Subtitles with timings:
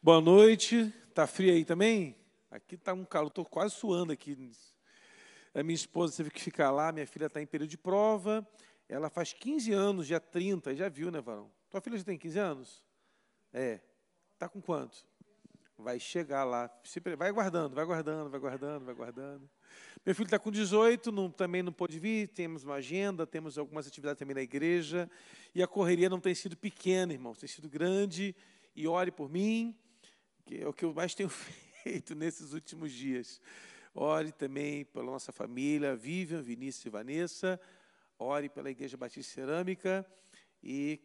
[0.00, 0.94] Boa noite.
[1.12, 2.14] Tá frio aí também?
[2.52, 4.52] Aqui tá um calor, estou quase suando aqui.
[5.52, 8.46] A minha esposa teve que ficar lá, minha filha está em período de prova.
[8.88, 11.50] Ela faz 15 anos, dia 30, já viu, né, Varão?
[11.68, 12.84] Tua filha já tem 15 anos?
[13.52, 13.80] É.
[14.38, 15.04] Tá com quanto?
[15.76, 16.70] Vai chegar lá.
[17.16, 19.50] Vai guardando, vai guardando, vai guardando, vai guardando.
[20.06, 23.84] Meu filho está com 18, não, também não pôde vir, temos uma agenda, temos algumas
[23.88, 25.10] atividades também na igreja.
[25.52, 28.34] E a correria não tem sido pequena, irmãos, tem sido grande.
[28.76, 29.76] E ore por mim
[30.48, 31.28] que é o que eu mais tenho
[31.84, 33.38] feito nesses últimos dias.
[33.94, 37.60] Ore também pela nossa família, Vivian, Vinícius e Vanessa.
[38.18, 40.06] Ore pela Igreja Batista Cerâmica
[40.62, 41.00] e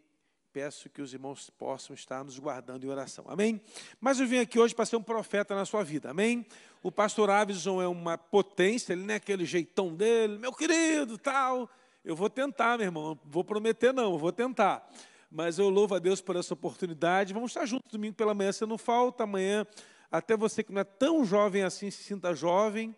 [0.54, 3.26] peço que os irmãos possam estar nos guardando em oração.
[3.28, 3.60] Amém?
[4.00, 6.12] Mas eu vim aqui hoje para ser um profeta na sua vida.
[6.12, 6.46] Amém?
[6.82, 11.70] O pastor Avison é uma potência, ele não é aquele jeitão dele, meu querido, tal.
[12.06, 13.20] Eu vou tentar, meu irmão.
[13.26, 14.90] Vou prometer, não, vou tentar.
[15.36, 17.34] Mas eu louvo a Deus por essa oportunidade.
[17.34, 19.66] Vamos estar juntos domingo pela manhã, se não falta amanhã.
[20.12, 22.96] Até você que não é tão jovem assim, se sinta jovem.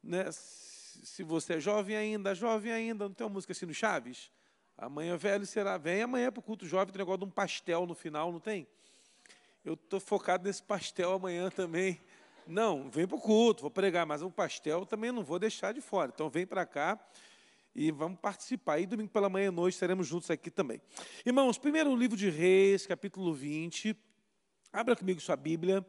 [0.00, 0.30] Né?
[0.30, 4.30] Se você é jovem ainda, jovem ainda, não tem uma música assim no Chaves?
[4.78, 5.76] Amanhã velho será.
[5.76, 8.64] Vem amanhã para o culto jovem, tem negócio de um pastel no final, não tem?
[9.64, 12.00] Eu estou focado nesse pastel amanhã também.
[12.46, 15.80] Não, vem para o culto, vou pregar, mas o pastel também não vou deixar de
[15.80, 16.12] fora.
[16.14, 16.96] Então vem para cá
[17.74, 18.78] e vamos participar.
[18.78, 20.80] E domingo pela manhã e noite estaremos juntos aqui também.
[21.24, 23.96] Irmãos, primeiro livro de Reis, capítulo 20.
[24.72, 25.84] Abra comigo sua Bíblia.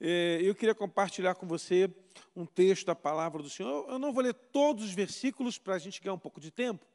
[0.00, 1.92] É, eu queria compartilhar com você
[2.34, 3.88] um texto da palavra do Senhor.
[3.88, 6.86] Eu não vou ler todos os versículos para a gente ganhar um pouco de tempo.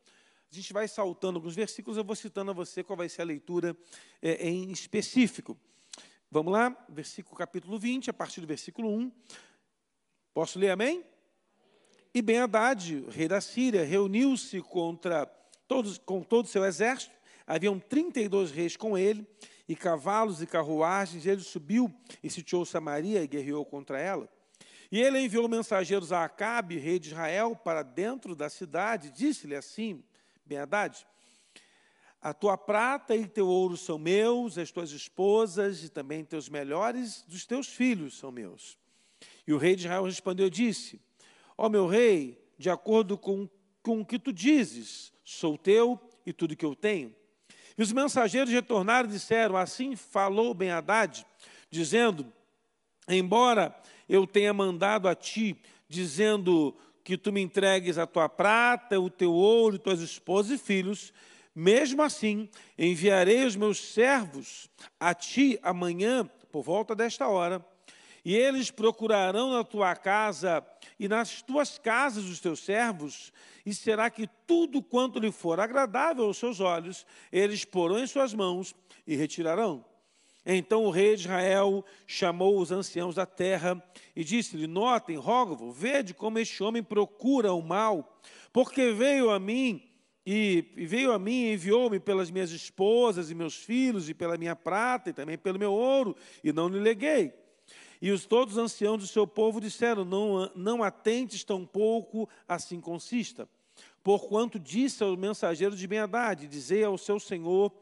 [0.51, 3.25] A gente vai saltando alguns versículos, eu vou citando a você qual vai ser a
[3.25, 3.75] leitura
[4.21, 5.57] é, em específico.
[6.31, 9.11] Vamos lá, versículo capítulo 20, a partir do versículo 1.
[10.33, 11.03] Posso ler, amém?
[12.15, 15.25] E Ben Haddad, rei da Síria, reuniu-se contra
[15.67, 17.13] todos, com todo o seu exército.
[17.45, 19.27] Haviam 32 reis com ele,
[19.67, 21.25] e cavalos e carruagens.
[21.25, 21.93] Ele subiu
[22.23, 24.29] e sitiou Samaria e guerreou contra ela.
[24.89, 29.11] E ele enviou mensageiros a Acabe, rei de Israel, para dentro da cidade.
[29.11, 30.01] Disse-lhe assim:
[30.45, 31.05] Ben Haddad,
[32.21, 37.25] a tua prata e teu ouro são meus, as tuas esposas e também teus melhores
[37.27, 38.77] dos teus filhos são meus.
[39.45, 41.03] E o rei de Israel respondeu e disse:
[41.57, 43.49] Ó meu rei, de acordo com,
[43.81, 47.13] com o que tu dizes, sou teu e tudo que eu tenho.
[47.77, 51.25] E os mensageiros retornaram e disseram: Assim falou Ben Haddad,
[51.69, 52.31] dizendo:
[53.07, 53.75] Embora
[54.07, 55.57] eu tenha mandado a ti,
[55.87, 61.13] dizendo que tu me entregues a tua prata, o teu ouro, tuas esposas e filhos,
[61.53, 67.63] mesmo assim enviarei os meus servos a ti amanhã, por volta desta hora,
[68.23, 70.61] e eles procurarão na tua casa
[70.99, 73.31] e nas tuas casas os teus servos,
[73.65, 78.33] e será que tudo quanto lhe for agradável aos seus olhos, eles porão em suas
[78.33, 78.75] mãos
[79.05, 79.83] e retirarão.
[80.45, 83.83] Então o rei de Israel chamou os anciãos da terra
[84.15, 88.21] e disse-lhe: Notem, rogo vede como este homem procura o mal,
[88.53, 89.81] porque veio a mim
[90.25, 94.55] e veio a mim e enviou-me pelas minhas esposas e meus filhos, e pela minha
[94.55, 97.33] prata, e também pelo meu ouro, e não lhe leguei.
[98.05, 103.49] E os todos os anciãos do seu povo disseram: Não, não atentes tampouco assim consista.
[104.03, 107.73] Porquanto disse ao mensageiro de Ben-Hadad: Dizei ao seu senhor,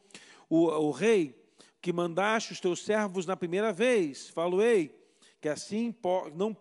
[0.50, 1.38] o, o rei,
[1.82, 4.98] que mandaste os teus servos na primeira vez, falo-ei,
[5.42, 5.94] que assim
[6.34, 6.56] não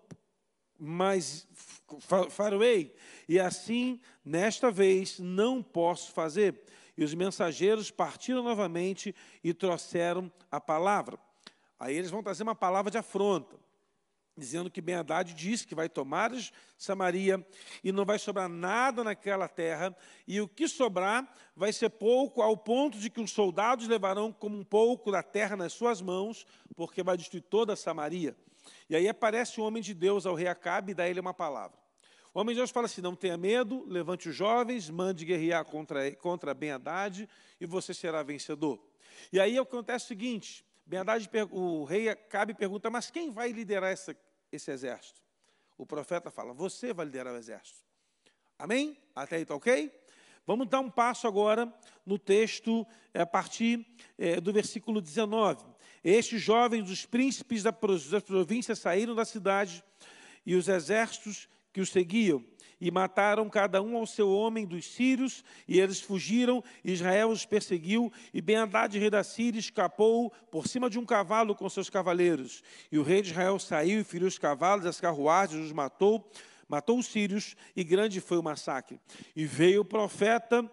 [0.77, 1.47] mais
[2.31, 2.93] farei,
[3.29, 6.65] e assim nesta vez não posso fazer.
[6.99, 11.17] E os mensageiros partiram novamente e trouxeram a palavra.
[11.83, 13.57] Aí eles vão trazer uma palavra de afronta,
[14.37, 16.31] dizendo que Ben Haddad disse que vai tomar
[16.79, 17.45] Samaria
[17.83, 19.93] e não vai sobrar nada naquela terra,
[20.25, 24.57] e o que sobrar vai ser pouco, ao ponto de que os soldados levarão como
[24.57, 28.37] um pouco da terra nas suas mãos, porque vai destruir toda Samaria.
[28.89, 31.77] E aí aparece o homem de Deus ao rei Acabe e dá ele uma palavra.
[32.33, 36.15] O homem de Deus fala assim: não tenha medo, levante os jovens, mande guerrear contra,
[36.15, 37.29] contra Ben Haddad
[37.61, 38.79] e você será vencedor.
[39.33, 44.17] E aí acontece o seguinte: Bendade, o rei Acabe pergunta, mas quem vai liderar essa,
[44.51, 45.21] esse exército?
[45.79, 47.81] O profeta fala, você vai liderar o exército.
[48.59, 48.97] Amém?
[49.15, 49.91] Até aí está ok?
[50.47, 51.73] Vamos dar um passo agora
[52.05, 53.87] no texto, é, a partir
[54.19, 55.65] é, do versículo 19.
[56.03, 59.85] Estes jovens, os príncipes das províncias, saíram da cidade
[60.45, 62.45] e os exércitos que os seguiam
[62.83, 68.13] e mataram cada um ao seu homem dos sírios, e eles fugiram, Israel os perseguiu,
[68.35, 72.61] e Ben-Hadad, rei da Síria, escapou por cima de um cavalo com seus cavaleiros.
[72.91, 76.29] E o rei de Israel saiu e feriu os cavalos, as carruagens, os matou,
[76.69, 78.99] matou os sírios, e grande foi o massacre.
[79.37, 80.69] E veio o profeta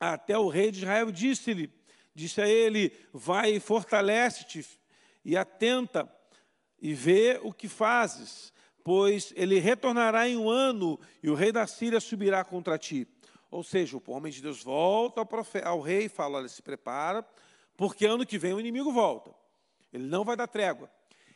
[0.00, 1.70] até o rei de Israel e disse-lhe,
[2.12, 4.66] disse a ele, vai e fortalece-te,
[5.24, 6.12] e atenta
[6.82, 8.52] e vê o que fazes,
[8.84, 13.06] pois ele retornará em um ano e o rei da Síria subirá contra ti.
[13.50, 15.28] Ou seja, o homem de Deus volta ao,
[15.64, 17.26] ao rei e fala: olha, se prepara,
[17.76, 19.34] porque ano que vem o inimigo volta.
[19.92, 20.90] Ele não vai dar trégua.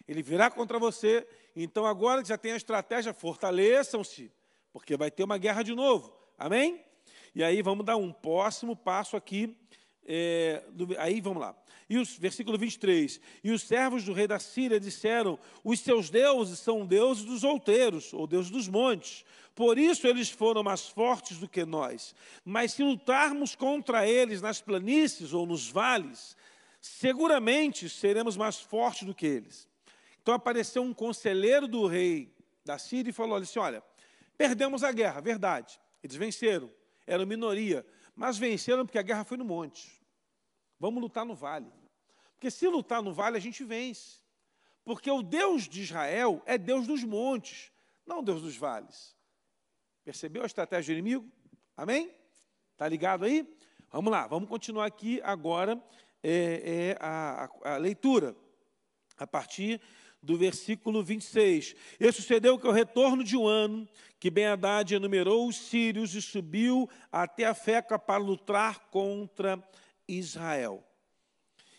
[0.06, 1.26] Ele virá contra você.
[1.56, 4.31] Então agora que já tem a estratégia, fortaleçam-se,
[4.73, 6.14] porque vai ter uma guerra de novo.
[6.38, 6.85] Amém?
[7.35, 9.56] E aí vamos dar um próximo passo aqui.
[10.06, 11.56] É, do, aí vamos lá.
[11.89, 13.21] E os, versículo 23.
[13.43, 18.12] E os servos do rei da Síria disseram: Os seus deuses são deuses dos outeiros,
[18.12, 19.25] ou deuses dos montes.
[19.55, 22.15] Por isso eles foram mais fortes do que nós.
[22.45, 26.37] Mas se lutarmos contra eles nas planícies ou nos vales,
[26.81, 29.69] seguramente seremos mais fortes do que eles.
[30.21, 32.33] Então apareceu um conselheiro do rei
[32.65, 33.83] da Síria e falou assim: Olha,
[34.37, 35.79] perdemos a guerra, verdade.
[36.03, 36.71] Eles venceram,
[37.06, 40.00] eram minoria, mas venceram porque a guerra foi no monte.
[40.78, 41.72] Vamos lutar no vale.
[42.34, 44.19] Porque se lutar no vale, a gente vence.
[44.84, 47.72] Porque o Deus de Israel é Deus dos montes,
[48.06, 49.16] não Deus dos vales.
[50.05, 51.31] Percebeu a estratégia do inimigo?
[51.76, 52.14] Amém?
[52.72, 53.49] Está ligado aí?
[53.90, 55.82] Vamos lá, vamos continuar aqui agora
[56.22, 58.37] é, é a, a leitura,
[59.17, 59.81] a partir
[60.25, 61.76] do versículo 26.
[62.00, 63.88] E sucedeu que ao retorno de um ano,
[64.19, 69.62] que Ben Haddad enumerou os sírios e subiu até a Feca para lutar contra
[70.09, 70.82] Israel.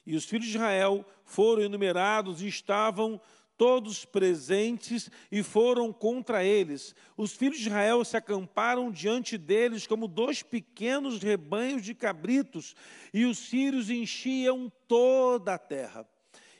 [0.06, 3.20] E os filhos de Israel foram enumerados e estavam
[3.58, 6.94] todos presentes e foram contra eles.
[7.18, 12.76] Os filhos de Israel se acamparam diante deles como dois pequenos rebanhos de cabritos,
[13.14, 16.08] e os sírios enchiam toda a terra.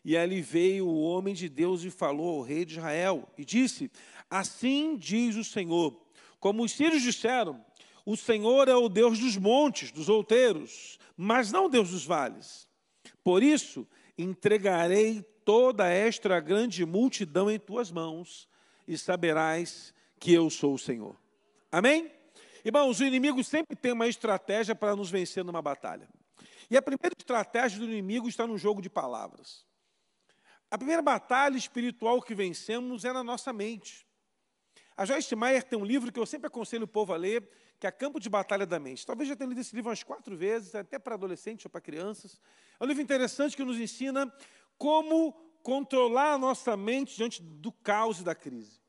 [0.06, 3.92] E ali veio o homem de Deus e falou ao rei de Israel e disse:
[4.30, 6.00] Assim diz o Senhor,
[6.40, 7.60] como os sírios disseram,
[8.06, 12.68] o Senhor é o Deus dos montes, dos outeiros, mas não Deus dos vales.
[13.24, 18.48] Por isso, entregarei toda esta grande multidão em tuas mãos,
[18.88, 21.20] e saberás que eu sou o Senhor.
[21.72, 22.12] Amém?
[22.64, 26.08] Irmãos, o inimigo sempre tem uma estratégia para nos vencer numa batalha.
[26.70, 29.66] E a primeira estratégia do inimigo está no jogo de palavras.
[30.76, 34.06] A primeira batalha espiritual que vencemos é na nossa mente.
[34.98, 37.50] A Joyce Meyer tem um livro que eu sempre aconselho o povo a ler,
[37.80, 39.06] que é Campo de Batalha da Mente.
[39.06, 42.42] Talvez já tenha lido esse livro umas quatro vezes, até para adolescentes ou para crianças.
[42.78, 44.30] É um livro interessante que nos ensina
[44.78, 45.32] como
[45.64, 48.82] controlar a nossa mente diante do caos e da crise.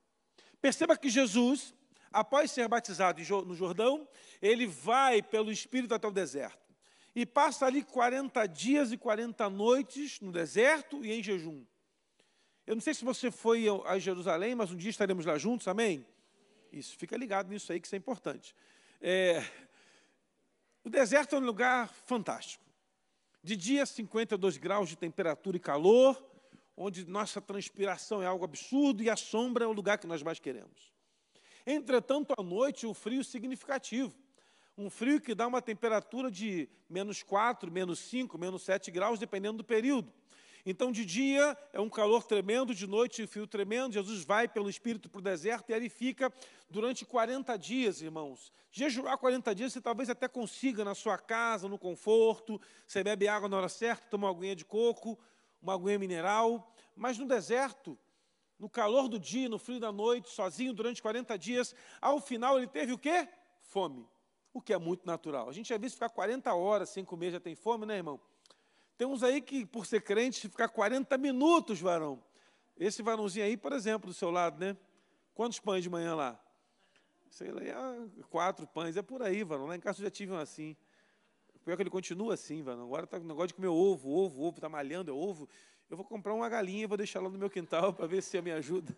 [0.61, 1.73] Perceba que Jesus,
[2.13, 4.09] após ser batizado no Jordão,
[4.43, 6.75] ele vai pelo Espírito até o deserto
[7.15, 11.65] e passa ali 40 dias e 40 noites no deserto e em jejum.
[12.67, 16.05] Eu não sei se você foi a Jerusalém, mas um dia estaremos lá juntos, amém?
[16.73, 18.55] Isso, fica ligado nisso aí, que isso é importante.
[19.01, 19.45] É,
[20.83, 22.65] o deserto é um lugar fantástico.
[23.43, 26.21] De dia, 52 graus de temperatura e calor,
[26.77, 30.41] onde nossa transpiração é algo absurdo e a sombra é o lugar que nós mais
[30.41, 30.93] queremos.
[31.65, 34.15] Entretanto, à noite, o frio significativo
[34.79, 39.59] um frio que dá uma temperatura de menos 4, menos 5, menos 7 graus, dependendo
[39.59, 40.13] do período.
[40.69, 43.95] Então, de dia é um calor tremendo, de noite um frio tremendo.
[43.95, 46.33] Jesus vai pelo Espírito para o deserto e ele fica
[46.69, 48.53] durante 40 dias, irmãos.
[48.73, 52.61] Jejuar 40 dias você talvez até consiga na sua casa, no conforto.
[52.85, 55.17] Você bebe água na hora certa, toma uma aguinha de coco,
[55.63, 56.75] uma aguinha mineral.
[56.97, 57.97] Mas no deserto,
[58.59, 62.67] no calor do dia, no frio da noite, sozinho durante 40 dias, ao final ele
[62.67, 63.29] teve o quê?
[63.61, 64.05] Fome
[64.57, 65.51] o que é muito natural.
[65.51, 68.19] A gente já viu ficar 40 horas sem comer, já tem fome, né, irmão?
[68.97, 72.23] Tem uns aí que, por ser crente, ficar 40 minutos, varão.
[72.79, 74.77] Esse varãozinho aí, por exemplo, do seu lado, né?
[75.35, 76.41] Quantos pães de manhã lá?
[77.31, 79.67] Sei lá, ah, quatro pães, é por aí, varão.
[79.67, 80.77] Lá em casa eu já tive um assim.
[81.65, 82.85] Pior que ele continua assim, varão.
[82.85, 85.49] Agora está com o negócio de comer ovo, ovo, ovo, está malhando, é ovo.
[85.91, 88.41] Eu vou comprar uma galinha e vou deixar lá no meu quintal para ver se
[88.41, 88.97] me ajuda.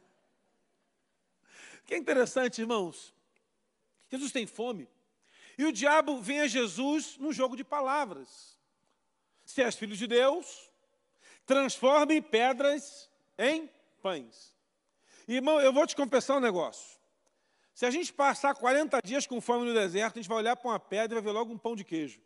[1.84, 3.14] Que é interessante, irmãos.
[4.10, 4.86] Jesus tem fome.
[5.56, 8.57] E o diabo vem a Jesus num jogo de palavras.
[9.48, 10.70] Se és filho de Deus,
[11.46, 13.66] transforme pedras em
[14.02, 14.54] pães.
[15.26, 17.00] Irmão, eu vou te confessar um negócio.
[17.74, 20.68] Se a gente passar 40 dias com fome no deserto, a gente vai olhar para
[20.68, 22.20] uma pedra e vai ver logo um pão de queijo.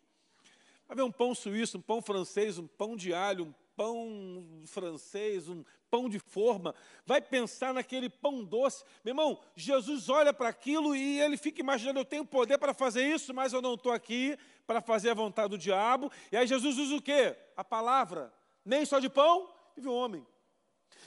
[0.88, 5.48] Vai ver um pão suíço, um pão francês, um pão de alho, um pão francês,
[5.48, 6.74] um pão de forma,
[7.04, 8.84] vai pensar naquele pão doce.
[9.04, 13.06] Meu irmão, Jesus olha para aquilo e ele fica imaginando: eu tenho poder para fazer
[13.06, 14.36] isso, mas eu não estou aqui
[14.66, 16.10] para fazer a vontade do diabo.
[16.30, 17.36] E aí Jesus usa o quê?
[17.56, 18.32] A palavra.
[18.64, 20.26] Nem só de pão vive o homem.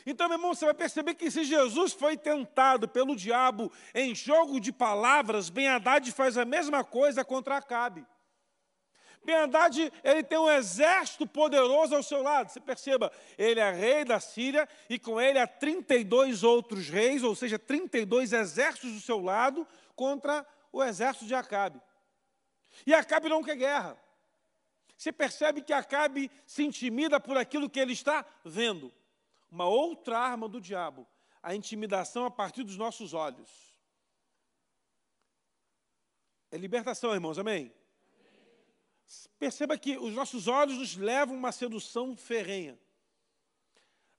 [0.05, 4.59] Então, meu irmão, você vai perceber que se Jesus foi tentado pelo diabo em jogo
[4.59, 8.05] de palavras, Ben Haddad faz a mesma coisa contra Acabe.
[9.25, 12.49] Ben-Hadad, ele tem um exército poderoso ao seu lado.
[12.49, 17.35] Você perceba, ele é rei da Síria e com ele há 32 outros reis, ou
[17.35, 21.81] seja, 32 exércitos do seu lado contra o exército de Acabe.
[22.85, 23.97] E Acabe não quer guerra.
[24.97, 28.93] Você percebe que Acabe se intimida por aquilo que ele está vendo.
[29.51, 31.07] Uma outra arma do diabo,
[31.41, 33.49] a intimidação a partir dos nossos olhos.
[36.51, 37.73] É libertação, irmãos, amém?
[39.37, 42.79] Perceba que os nossos olhos nos levam a uma sedução ferrenha.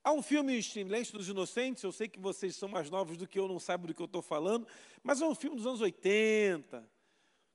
[0.02, 3.38] Há um filme Silêncio dos Inocentes, eu sei que vocês são mais novos do que
[3.38, 4.66] eu, não sabem do que eu estou falando,
[5.02, 6.88] mas é um filme dos anos 80.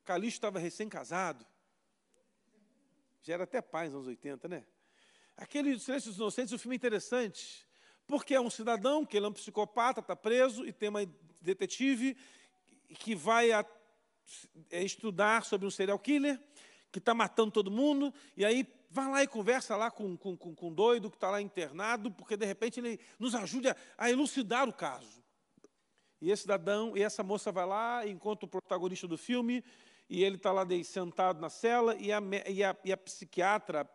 [0.04, 1.46] Calixto estava recém-casado.
[3.22, 4.66] Já era até pai nos anos 80, né?
[5.38, 7.66] Aquele Silêncio dos Inocentes é um filme interessante,
[8.06, 11.06] porque é um cidadão que ele é um psicopata, está preso, e tem uma
[11.40, 12.18] detetive
[13.00, 13.66] que vai a,
[14.70, 16.38] é, estudar sobre um serial killer,
[16.92, 20.54] que está matando todo mundo, e aí vai lá e conversa lá com, com, com,
[20.54, 24.74] com doido que está lá internado, porque de repente ele nos ajuda a elucidar o
[24.74, 25.24] caso.
[26.22, 29.64] E esse cidadão, e essa moça vai lá, encontra o protagonista do filme,
[30.10, 33.90] e ele está lá sentado na cela, e a, e a, e a psiquiatra,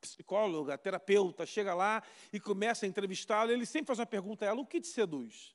[0.00, 4.60] psicóloga, terapeuta, chega lá e começa a entrevistá-lo, ele sempre faz uma pergunta a ela,
[4.60, 5.54] o que te seduz?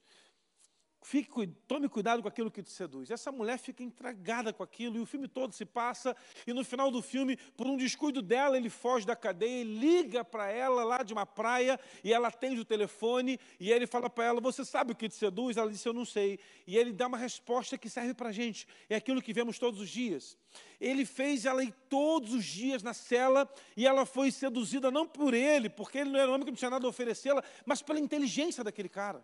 [1.09, 3.09] Fique, tome cuidado com aquilo que te seduz.
[3.09, 6.13] Essa mulher fica entregada com aquilo, e o filme todo se passa,
[6.45, 10.51] e no final do filme, por um descuido dela, ele foge da cadeia, liga para
[10.51, 14.41] ela lá de uma praia, e ela atende o telefone, e ele fala para ela:
[14.41, 15.55] Você sabe o que te seduz?
[15.55, 16.41] Ela disse: Eu não sei.
[16.67, 19.79] E ele dá uma resposta que serve para a gente, é aquilo que vemos todos
[19.79, 20.37] os dias.
[20.77, 25.33] Ele fez ela ir todos os dias na cela, e ela foi seduzida não por
[25.33, 27.97] ele, porque ele não era um homem que não tinha nada a oferecê-la, mas pela
[27.97, 29.23] inteligência daquele cara.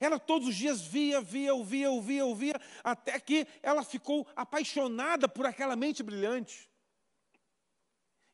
[0.00, 5.46] Ela todos os dias via, via, ouvia, ouvia, ouvia, até que ela ficou apaixonada por
[5.46, 6.68] aquela mente brilhante.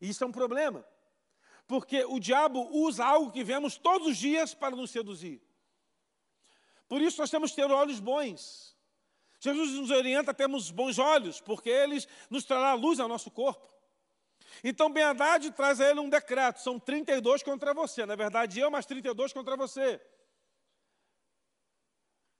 [0.00, 0.85] E isso é um problema,
[1.67, 5.43] porque o diabo usa algo que vemos todos os dias para nos seduzir.
[6.88, 8.76] Por isso nós temos que ter olhos bons.
[9.38, 13.69] Jesus nos orienta a termos bons olhos, porque eles nos trará luz ao nosso corpo.
[14.62, 15.05] Então, Ben
[15.57, 18.05] traz a ele um decreto: são 32 contra você.
[18.05, 20.00] Na verdade, eu, mais 32 contra você.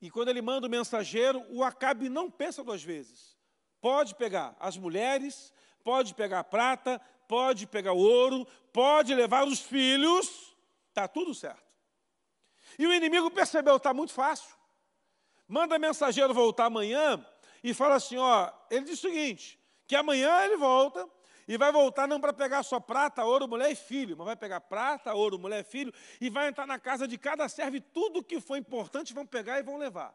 [0.00, 3.37] E quando ele manda o mensageiro, o Acabe não pensa duas vezes.
[3.80, 5.52] Pode pegar as mulheres,
[5.85, 10.57] pode pegar a prata, pode pegar o ouro, pode levar os filhos,
[10.88, 11.71] está tudo certo.
[12.78, 14.54] E o inimigo percebeu, está muito fácil.
[15.47, 17.25] Manda mensageiro voltar amanhã
[17.62, 21.09] e fala assim: ó, ele diz o seguinte: que amanhã ele volta,
[21.47, 24.61] e vai voltar não para pegar só prata, ouro, mulher e filho, mas vai pegar
[24.61, 28.23] prata, ouro, mulher e filho, e vai entrar na casa de cada servo e tudo
[28.23, 30.14] que foi importante vão pegar e vão levar.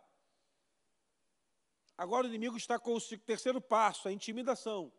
[1.98, 4.92] Agora o inimigo está com o terceiro passo, a intimidação.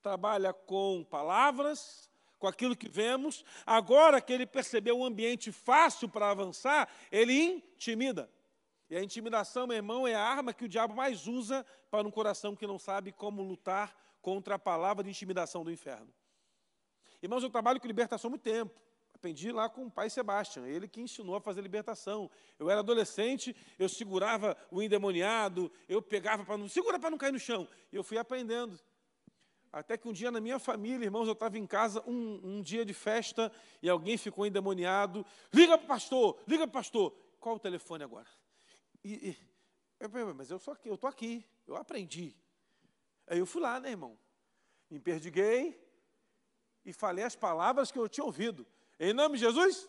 [0.00, 3.44] Trabalha com palavras, com aquilo que vemos.
[3.64, 8.30] Agora que ele percebeu um ambiente fácil para avançar, ele intimida.
[8.90, 12.10] E a intimidação, meu irmão, é a arma que o diabo mais usa para um
[12.10, 16.08] coração que não sabe como lutar contra a palavra de intimidação do inferno.
[17.20, 18.80] Irmãos, eu trabalho com libertação há muito tempo.
[19.14, 22.30] Aprendi lá com o pai Sebastião, ele que ensinou a fazer libertação.
[22.58, 26.68] Eu era adolescente, eu segurava o endemoniado, eu pegava para não.
[26.68, 27.68] Segura para não cair no chão.
[27.92, 28.80] E eu fui aprendendo.
[29.72, 32.84] Até que um dia na minha família, irmãos, eu estava em casa, um, um, dia
[32.84, 33.50] de festa,
[33.80, 35.24] e alguém ficou endemoniado.
[35.52, 37.14] Liga para o pastor, liga para o pastor.
[37.38, 38.28] Qual o telefone agora?
[39.04, 39.36] E, e,
[40.00, 42.36] eu, mas eu estou aqui, eu estou aqui, eu aprendi.
[43.26, 44.18] Aí eu fui lá, né, irmão?
[44.90, 45.80] Me perdiguei
[46.84, 48.66] e falei as palavras que eu tinha ouvido.
[48.98, 49.88] Em nome de Jesus,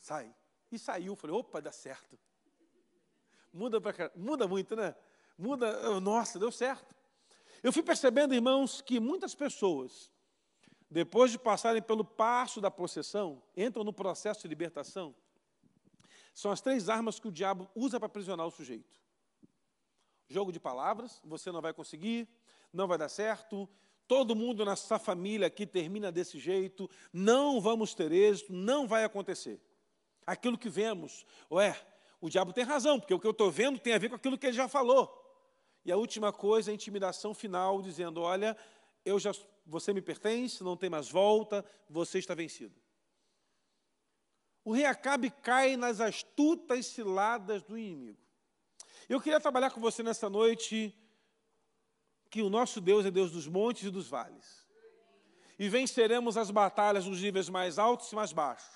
[0.00, 0.34] sai.
[0.70, 1.14] E saiu.
[1.16, 2.18] Falei, opa, dá certo.
[3.52, 4.94] Muda, pra, muda muito, né?
[5.38, 6.94] Muda, nossa, deu certo.
[7.62, 10.12] Eu fui percebendo, irmãos, que muitas pessoas,
[10.90, 15.14] depois de passarem pelo passo da possessão, entram no processo de libertação.
[16.34, 19.00] São as três armas que o diabo usa para aprisionar o sujeito:
[20.28, 22.28] jogo de palavras, você não vai conseguir,
[22.76, 23.68] não vai dar certo,
[24.06, 29.60] todo mundo nessa família aqui termina desse jeito, não vamos ter êxito, não vai acontecer.
[30.26, 31.78] Aquilo que vemos, ué,
[32.20, 34.38] o diabo tem razão, porque o que eu estou vendo tem a ver com aquilo
[34.38, 35.22] que ele já falou.
[35.84, 38.56] E a última coisa, a intimidação final, dizendo: olha,
[39.04, 39.32] eu já,
[39.66, 42.74] você me pertence, não tem mais volta, você está vencido.
[44.64, 48.18] O rei Acabe cai nas astutas ciladas do inimigo.
[49.06, 50.94] Eu queria trabalhar com você nessa noite
[52.34, 54.66] que o nosso Deus é Deus dos montes e dos vales.
[55.56, 58.74] E venceremos as batalhas nos níveis mais altos e mais baixos.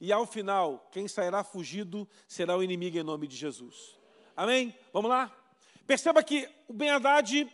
[0.00, 3.98] E ao final, quem sairá fugido será o inimigo em nome de Jesus.
[4.34, 4.74] Amém?
[4.90, 5.30] Vamos lá?
[5.86, 7.46] Perceba que o Ben Haddad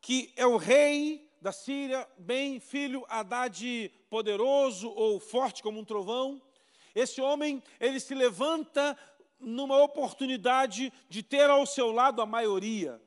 [0.00, 6.42] que é o rei da Síria, bem filho Haddad poderoso ou forte como um trovão.
[6.96, 8.98] Esse homem, ele se levanta
[9.38, 13.00] numa oportunidade de ter ao seu lado a maioria.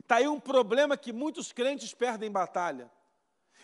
[0.00, 2.90] Está aí um problema que muitos crentes perdem batalha.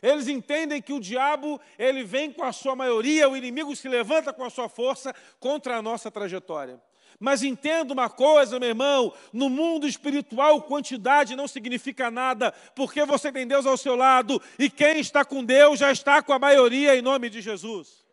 [0.02, 4.32] Eles entendem que o diabo, ele vem com a sua maioria, o inimigo se levanta
[4.32, 6.80] com a sua força contra a nossa trajetória.
[7.18, 13.32] Mas entenda uma coisa, meu irmão: no mundo espiritual, quantidade não significa nada, porque você
[13.32, 16.96] tem Deus ao seu lado e quem está com Deus já está com a maioria
[16.96, 18.04] em nome de Jesus.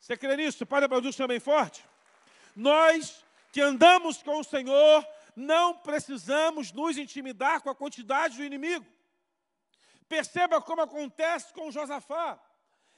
[0.00, 0.64] Você crê nisso?
[0.64, 1.84] Pode aplaudir o Senhor bem forte?
[2.54, 8.86] Nós que andamos com o Senhor, não precisamos nos intimidar com a quantidade do inimigo.
[10.08, 12.40] Perceba como acontece com Josafá.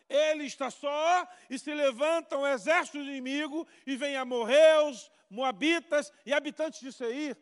[0.09, 6.80] Ele está só e se levanta um exército inimigo e vem amorreus, moabitas e habitantes
[6.80, 7.37] de Seir.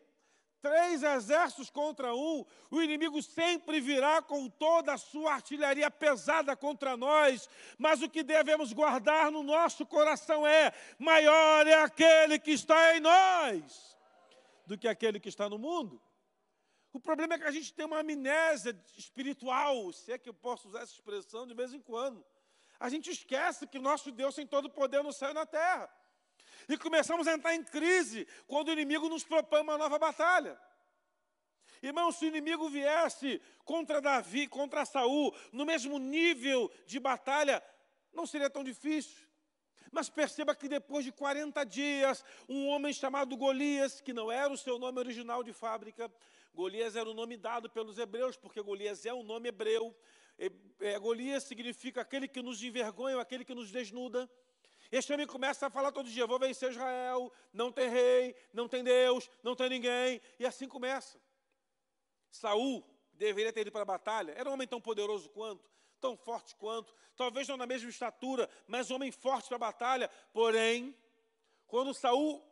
[0.59, 6.97] Três exércitos contra um, o inimigo sempre virá com toda a sua artilharia pesada contra
[6.97, 12.97] nós, mas o que devemos guardar no nosso coração é: maior é aquele que está
[12.97, 13.96] em nós
[14.67, 15.99] do que aquele que está no mundo.
[16.91, 20.67] O problema é que a gente tem uma amnésia espiritual, se é que eu posso
[20.67, 22.23] usar essa expressão de vez em quando.
[22.79, 25.89] A gente esquece que nosso Deus tem todo o poder no céu e na terra.
[26.67, 30.59] E começamos a entrar em crise quando o inimigo nos propõe uma nova batalha.
[31.81, 37.63] Irmão, se o inimigo viesse contra Davi, contra Saul, no mesmo nível de batalha,
[38.11, 39.26] não seria tão difícil.
[39.91, 44.57] Mas perceba que depois de 40 dias, um homem chamado Golias, que não era o
[44.57, 46.11] seu nome original de fábrica,
[46.53, 49.95] Golias era o nome dado pelos hebreus, porque Golias é um nome hebreu.
[50.79, 54.29] É, Golias significa aquele que nos envergonha, aquele que nos desnuda.
[54.91, 58.83] Este homem começa a falar todo dia: vou vencer Israel, não tem rei, não tem
[58.83, 60.21] Deus, não tem ninguém.
[60.39, 61.19] E assim começa.
[62.29, 66.55] Saul deveria ter ido para a batalha, era um homem tão poderoso quanto, tão forte
[66.55, 70.09] quanto, talvez não na mesma estatura, mas homem forte para a batalha.
[70.31, 70.95] Porém,
[71.65, 72.43] quando Saul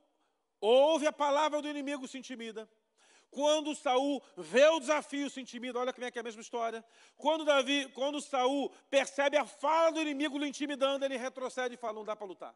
[0.59, 2.69] ouve a palavra do inimigo, se intimida.
[3.29, 6.85] Quando Saul vê o desafio, se intimida, olha como é que é a mesma história.
[7.17, 11.95] Quando Davi, quando Saul percebe a fala do inimigo lhe intimidando, ele retrocede e fala:
[11.95, 12.55] não dá para lutar.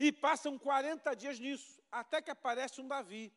[0.00, 3.32] E passam 40 dias nisso, até que aparece um Davi,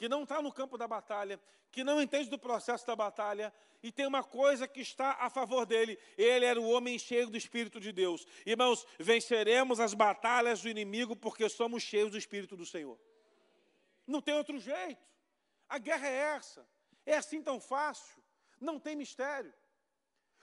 [0.00, 1.38] que não está no campo da batalha,
[1.70, 5.66] que não entende do processo da batalha, e tem uma coisa que está a favor
[5.66, 8.26] dele: ele era o homem cheio do Espírito de Deus.
[8.46, 12.98] Irmãos, venceremos as batalhas do inimigo porque somos cheios do Espírito do Senhor.
[14.06, 15.06] Não tem outro jeito.
[15.68, 16.66] A guerra é essa.
[17.04, 18.22] É assim tão fácil.
[18.58, 19.52] Não tem mistério.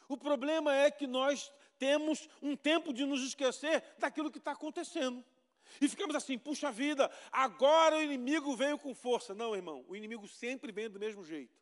[0.07, 5.25] O problema é que nós temos um tempo de nos esquecer daquilo que está acontecendo.
[5.79, 9.33] E ficamos assim, puxa vida, agora o inimigo veio com força.
[9.33, 11.57] Não, irmão, o inimigo sempre vem do mesmo jeito.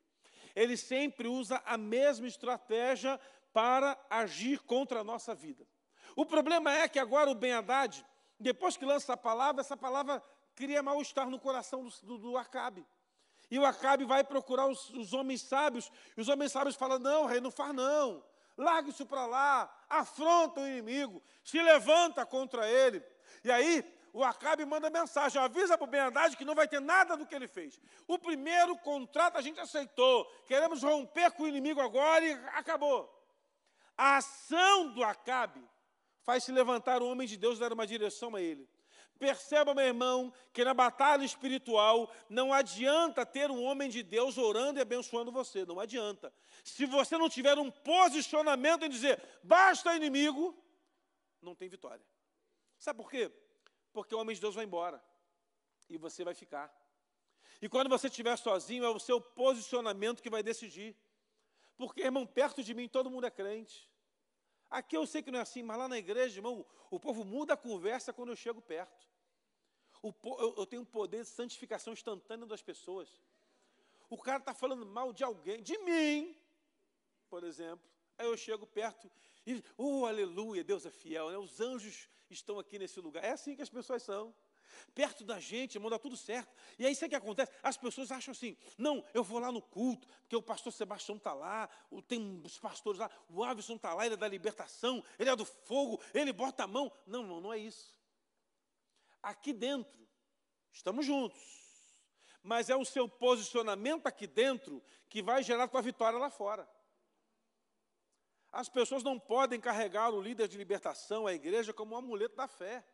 [0.56, 3.20] Ele sempre usa a mesma estratégia
[3.52, 5.68] para agir contra a nossa vida.
[6.16, 8.06] O problema é que agora o Ben Haddad,
[8.40, 10.24] depois que lança a palavra, essa palavra
[10.56, 12.86] cria mal-estar no coração do, do, do Acabe.
[13.52, 17.26] E o Acabe vai procurar os, os homens sábios, e os homens sábios falam: não,
[17.26, 18.24] rei, não faz não.
[18.58, 23.04] Larga isso para lá, afronta o inimigo, se levanta contra ele.
[23.44, 23.84] E aí,
[24.16, 27.36] o Acabe manda mensagem, avisa para o ben que não vai ter nada do que
[27.36, 27.78] ele fez.
[28.08, 33.14] O primeiro contrato a gente aceitou, queremos romper com o inimigo agora e acabou.
[33.98, 35.62] A ação do Acabe
[36.22, 38.66] faz se levantar o homem de Deus e dar uma direção a ele.
[39.20, 44.80] Perceba, meu irmão, que na batalha espiritual não adianta ter um homem de Deus orando
[44.80, 46.34] e abençoando você, não adianta.
[46.64, 50.58] Se você não tiver um posicionamento em dizer, basta inimigo,
[51.42, 52.06] não tem vitória.
[52.80, 53.30] Sabe por quê?
[53.96, 55.02] Porque o homem de Deus vai embora
[55.90, 56.68] e você vai ficar.
[57.62, 60.94] E quando você estiver sozinho, é o seu posicionamento que vai decidir.
[61.78, 63.90] Porque, irmão, perto de mim todo mundo é crente.
[64.70, 67.54] Aqui eu sei que não é assim, mas lá na igreja, irmão, o povo muda
[67.54, 69.08] a conversa quando eu chego perto.
[70.04, 73.10] O, eu, eu tenho um poder de santificação instantânea das pessoas.
[74.10, 76.38] O cara está falando mal de alguém, de mim,
[77.30, 77.90] por exemplo.
[78.18, 79.10] Aí eu chego perto
[79.48, 81.38] e, oh, aleluia, Deus é fiel, né?
[81.38, 83.24] os anjos estão aqui nesse lugar.
[83.24, 84.34] É assim que as pessoas são
[84.94, 86.54] perto da gente, irmão, dá tudo certo.
[86.78, 87.52] E aí, sabe o que acontece?
[87.62, 91.34] As pessoas acham assim: não, eu vou lá no culto, porque o pastor Sebastião está
[91.34, 91.70] lá,
[92.08, 95.46] tem os pastores lá, o Avison está lá, ele é da libertação, ele é do
[95.46, 96.92] fogo, ele bota a mão.
[97.06, 97.96] Não, irmão, não é isso.
[99.22, 100.08] Aqui dentro,
[100.72, 101.42] estamos juntos,
[102.44, 106.70] mas é o seu posicionamento aqui dentro que vai gerar a tua vitória lá fora.
[108.56, 112.48] As pessoas não podem carregar o líder de libertação, a igreja, como um amuleto da
[112.48, 112.86] fé.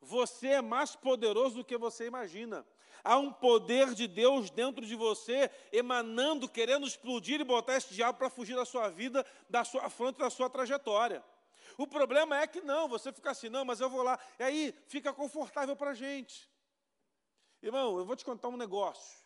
[0.00, 2.66] Você é mais poderoso do que você imagina.
[3.04, 8.18] Há um poder de Deus dentro de você, emanando, querendo explodir e botar esse diabo
[8.18, 11.24] para fugir da sua vida, da sua fronte, da sua trajetória.
[11.76, 14.18] O problema é que não, você fica assim, não, mas eu vou lá.
[14.36, 16.50] E aí fica confortável para a gente.
[17.62, 19.24] Irmão, eu vou te contar um negócio.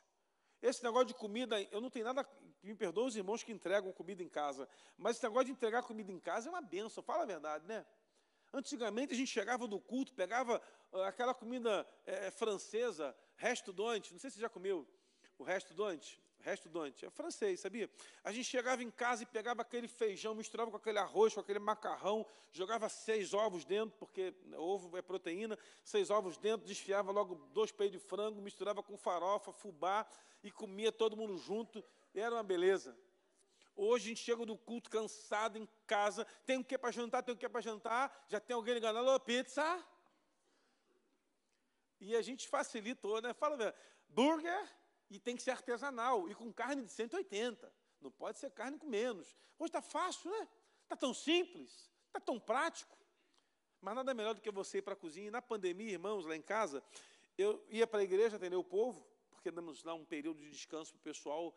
[0.61, 2.29] Esse negócio de comida, eu não tenho nada.
[2.63, 4.69] Me perdoa os irmãos que entregam comida em casa.
[4.97, 7.85] Mas esse negócio de entregar comida em casa é uma benção, fala a verdade, né?
[8.53, 10.61] Antigamente a gente chegava do culto, pegava
[10.93, 14.87] ah, aquela comida é, francesa, resto donte, não sei se você já comeu
[15.39, 17.89] o resto donte, resto donte, é francês, sabia?
[18.23, 21.59] A gente chegava em casa e pegava aquele feijão, misturava com aquele arroz, com aquele
[21.59, 27.73] macarrão, jogava seis ovos dentro, porque ovo é proteína, seis ovos dentro, desfiava logo dois
[27.73, 30.07] peitos de frango, misturava com farofa, fubá
[30.43, 31.83] e comia todo mundo junto,
[32.21, 32.97] era uma beleza.
[33.75, 37.35] Hoje a gente chega do culto cansado em casa, tem o que para jantar, tem
[37.35, 39.83] o que para jantar, já tem alguém ligando, alô, pizza?
[42.01, 43.33] E a gente facilitou, né?
[43.33, 43.75] Fala,
[44.09, 44.69] burger
[45.09, 47.73] e tem que ser artesanal e com carne de 180.
[48.01, 49.37] Não pode ser carne com menos.
[49.59, 50.49] Hoje está fácil, né?
[50.83, 52.99] Está tão simples, está tão prático.
[53.81, 55.29] Mas nada melhor do que você ir para a cozinha.
[55.29, 56.83] E na pandemia, irmãos, lá em casa,
[57.39, 60.93] eu ia para a igreja atender o povo, porque damos lá um período de descanso
[60.93, 61.55] para o pessoal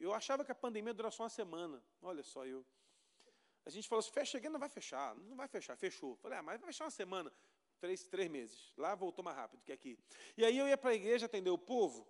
[0.00, 1.82] eu achava que a pandemia durasse só uma semana.
[2.00, 2.64] Olha só, eu.
[3.64, 6.16] A gente falou assim, fecha aqui, não vai fechar, não vai fechar, fechou.
[6.16, 7.32] Falei, ah, mas vai fechar uma semana.
[7.80, 8.72] Três, três meses.
[8.76, 9.98] Lá voltou mais rápido que aqui.
[10.36, 12.06] E aí eu ia para a igreja atender o povo,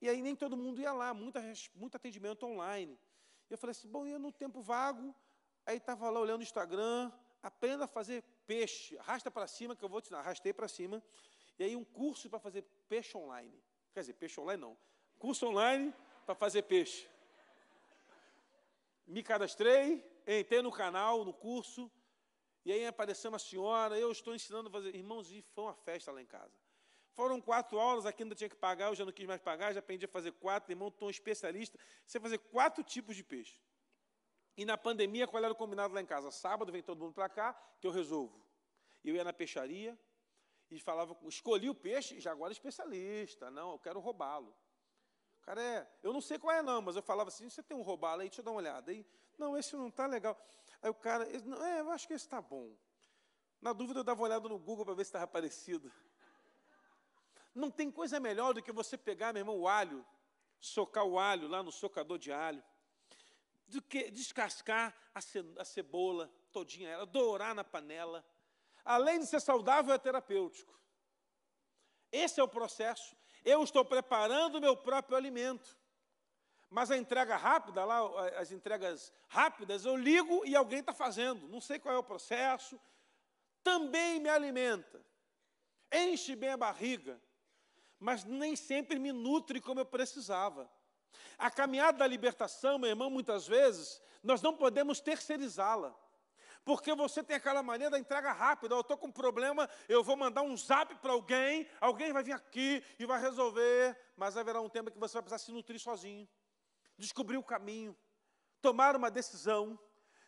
[0.00, 1.42] e aí nem todo mundo ia lá, muita,
[1.74, 2.98] muito atendimento online.
[3.48, 5.14] E eu falei assim, bom, ia no tempo vago,
[5.64, 7.12] aí estava lá olhando o Instagram,
[7.42, 11.02] aprenda a fazer peixe, arrasta para cima, que eu vou te dar, arrastei para cima,
[11.58, 13.52] e aí um curso para fazer peixe online.
[13.92, 14.76] Quer dizer, peixe online não.
[15.18, 17.08] Curso online para fazer peixe.
[19.06, 21.90] Me cadastrei, entrei no canal, no curso,
[22.64, 24.94] e aí apareceu uma senhora, eu estou ensinando a fazer.
[24.94, 26.58] Irmãos, e foi uma festa lá em casa.
[27.12, 29.78] Foram quatro aulas, aqui ainda tinha que pagar, eu já não quis mais pagar, já
[29.78, 31.78] aprendi a fazer quatro, irmão, estou um especialista.
[32.04, 33.62] Você fazer quatro tipos de peixe.
[34.56, 36.30] E na pandemia, qual era o combinado lá em casa?
[36.32, 38.44] Sábado vem todo mundo para cá, que eu resolvo.
[39.04, 39.96] Eu ia na peixaria
[40.68, 43.50] e falava, escolhi o peixe, já agora especialista.
[43.50, 44.52] Não, eu quero roubá-lo
[45.46, 47.82] cara é, eu não sei qual é não, mas eu falava assim, você tem um
[47.82, 48.90] robalo aí, deixa eu dar uma olhada.
[48.90, 49.06] Aí,
[49.38, 50.36] não, esse não está legal.
[50.82, 52.76] Aí o cara, não, é, eu acho que esse está bom.
[53.60, 55.90] Na dúvida eu dava uma olhada no Google para ver se estava parecido.
[57.54, 60.04] Não tem coisa melhor do que você pegar, meu irmão, o alho,
[60.58, 62.62] socar o alho lá no socador de alho,
[63.68, 68.26] do que descascar a, ce, a cebola todinha, ela, dourar na panela.
[68.84, 70.76] Além de ser saudável, é terapêutico.
[72.10, 73.16] Esse é o processo.
[73.46, 75.78] Eu estou preparando o meu próprio alimento.
[76.68, 78.00] Mas a entrega rápida, lá,
[78.38, 81.46] as entregas rápidas, eu ligo e alguém está fazendo.
[81.46, 82.78] Não sei qual é o processo.
[83.62, 85.00] Também me alimenta.
[85.92, 87.22] Enche bem a barriga.
[88.00, 90.68] Mas nem sempre me nutre como eu precisava.
[91.38, 95.96] A caminhada da libertação, meu irmão, muitas vezes, nós não podemos terceirizá-la.
[96.66, 98.74] Porque você tem aquela maneira da entrega rápida.
[98.74, 102.32] Eu estou com um problema, eu vou mandar um zap para alguém, alguém vai vir
[102.32, 103.96] aqui e vai resolver.
[104.16, 106.28] Mas haverá um tempo que você vai precisar se nutrir sozinho,
[106.98, 107.96] descobrir o caminho,
[108.60, 109.78] tomar uma decisão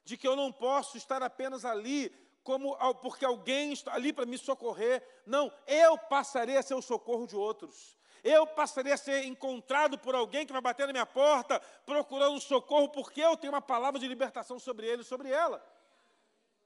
[0.05, 2.09] de que eu não posso estar apenas ali
[2.45, 5.05] como porque alguém está ali para me socorrer.
[5.27, 7.99] Não, eu passarei a ser o socorro de outros.
[8.23, 12.91] Eu passarei a ser encontrado por alguém que vai bater na minha porta procurando socorro,
[12.91, 15.61] porque eu tenho uma palavra de libertação sobre ele, sobre ela.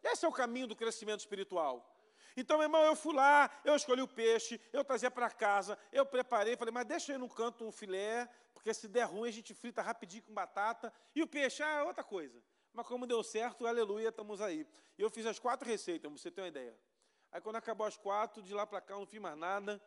[0.02, 1.88] Esse é o caminho do crescimento espiritual.
[2.36, 6.56] Então, irmão, eu fui lá, eu escolhi o peixe, eu trazia para casa, eu preparei,
[6.56, 9.82] falei, mas deixa aí no canto um filé, porque se der ruim a gente frita
[9.82, 12.42] rapidinho com batata, e o peixe, ah, é outra coisa.
[12.72, 14.66] Mas como deu certo, aleluia, estamos aí.
[14.96, 16.78] E eu fiz as quatro receitas, você ter uma ideia.
[17.30, 19.80] Aí quando acabou as quatro, de lá para cá eu não fiz mais nada,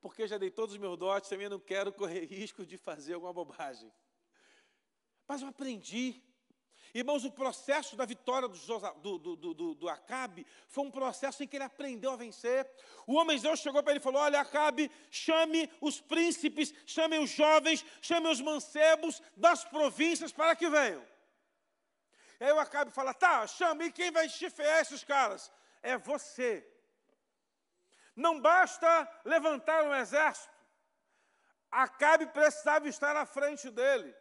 [0.00, 3.32] porque já dei todos os meus dotes, também não quero correr risco de fazer alguma
[3.32, 3.92] bobagem.
[5.26, 6.22] Mas eu aprendi.
[6.92, 11.56] Irmãos, o processo da vitória do, do, do, do, Acabe foi um processo em que
[11.56, 12.68] ele aprendeu a vencer.
[13.06, 17.18] O homem de Deus chegou para ele e falou: Olha, Acabe, chame os príncipes, chame
[17.18, 21.06] os jovens, chame os mancebos das províncias para que venham.
[22.40, 25.52] E aí o Acabe fala: Tá, chame, e quem vai chifrear esses caras?
[25.82, 26.66] É você.
[28.16, 30.52] Não basta levantar um exército.
[31.70, 34.14] Acabe precisava estar à frente dele.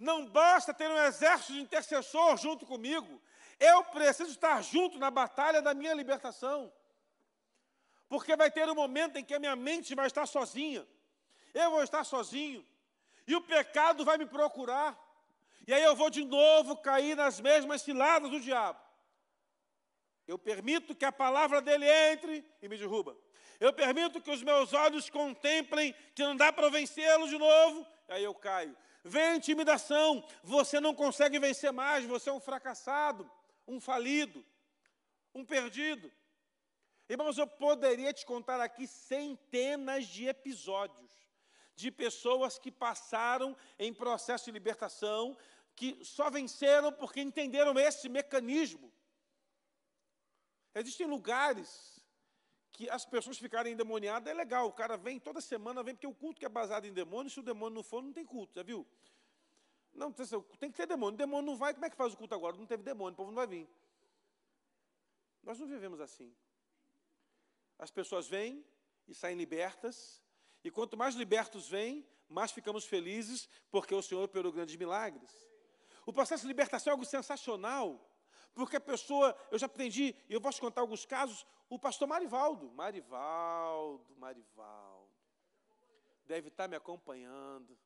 [0.00, 3.20] Não basta ter um exército de intercessor junto comigo.
[3.60, 6.72] Eu preciso estar junto na batalha da minha libertação.
[8.08, 10.88] Porque vai ter um momento em que a minha mente vai estar sozinha.
[11.52, 12.66] Eu vou estar sozinho.
[13.26, 14.98] E o pecado vai me procurar.
[15.66, 18.80] E aí eu vou de novo cair nas mesmas ciladas do diabo.
[20.26, 23.14] Eu permito que a palavra dele entre e me derruba.
[23.60, 28.24] Eu permito que os meus olhos contemplem que não dá para vencê-lo de novo, aí
[28.24, 28.74] eu caio.
[29.02, 33.30] Vem a intimidação, você não consegue vencer mais, você é um fracassado,
[33.66, 34.44] um falido,
[35.34, 36.12] um perdido.
[37.08, 41.10] Irmãos, eu poderia te contar aqui centenas de episódios
[41.74, 45.36] de pessoas que passaram em processo de libertação,
[45.74, 48.92] que só venceram porque entenderam esse mecanismo.
[50.74, 51.99] Existem lugares
[52.80, 54.66] que as pessoas ficarem endemoniadas é legal.
[54.66, 57.38] O cara vem toda semana, vem porque o culto que é baseado em demônio, se
[57.38, 58.86] o demônio não for, não tem culto, já viu?
[59.92, 60.10] Não,
[60.58, 61.14] tem que ter demônio.
[61.14, 62.56] O demônio não vai, como é que faz o culto agora?
[62.56, 63.68] Não teve demônio, o povo não vai vir.
[65.42, 66.34] Nós não vivemos assim.
[67.78, 68.64] As pessoas vêm
[69.06, 70.22] e saem libertas,
[70.64, 75.30] e quanto mais libertos vêm, mais ficamos felizes, porque o Senhor operou grandes milagres.
[76.06, 78.09] O processo de libertação é algo sensacional,
[78.54, 82.08] porque a pessoa, eu já aprendi, e eu vou te contar alguns casos, o pastor
[82.08, 85.10] Marivaldo, Marivaldo, Marivaldo,
[86.26, 87.78] deve estar me acompanhando.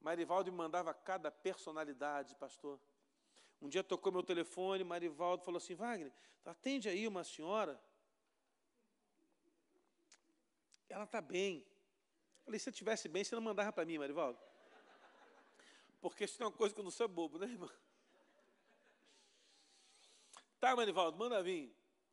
[0.00, 2.78] Marivaldo me mandava cada personalidade, pastor.
[3.60, 6.12] Um dia tocou meu telefone, Marivaldo falou assim: Wagner,
[6.44, 7.80] atende aí uma senhora.
[10.88, 11.66] Ela está bem.
[12.38, 14.38] Eu falei: se eu estivesse bem, você não mandava para mim, Marivaldo.
[16.00, 17.70] Porque isso é uma coisa que eu não sou bobo, né, irmão?
[20.64, 21.70] Tá, Marivaldo, manda vir.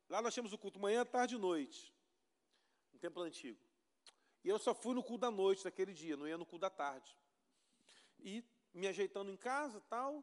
[0.09, 1.89] Lá nós temos o culto manhã, tarde e noite.
[2.91, 3.57] No templo antigo.
[4.43, 6.69] E eu só fui no culto da noite daquele dia, não ia no culto da
[6.69, 7.17] tarde.
[8.19, 10.21] E me ajeitando em casa tal.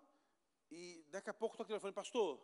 [0.71, 2.39] E daqui a pouco estou aqui falando, pastor,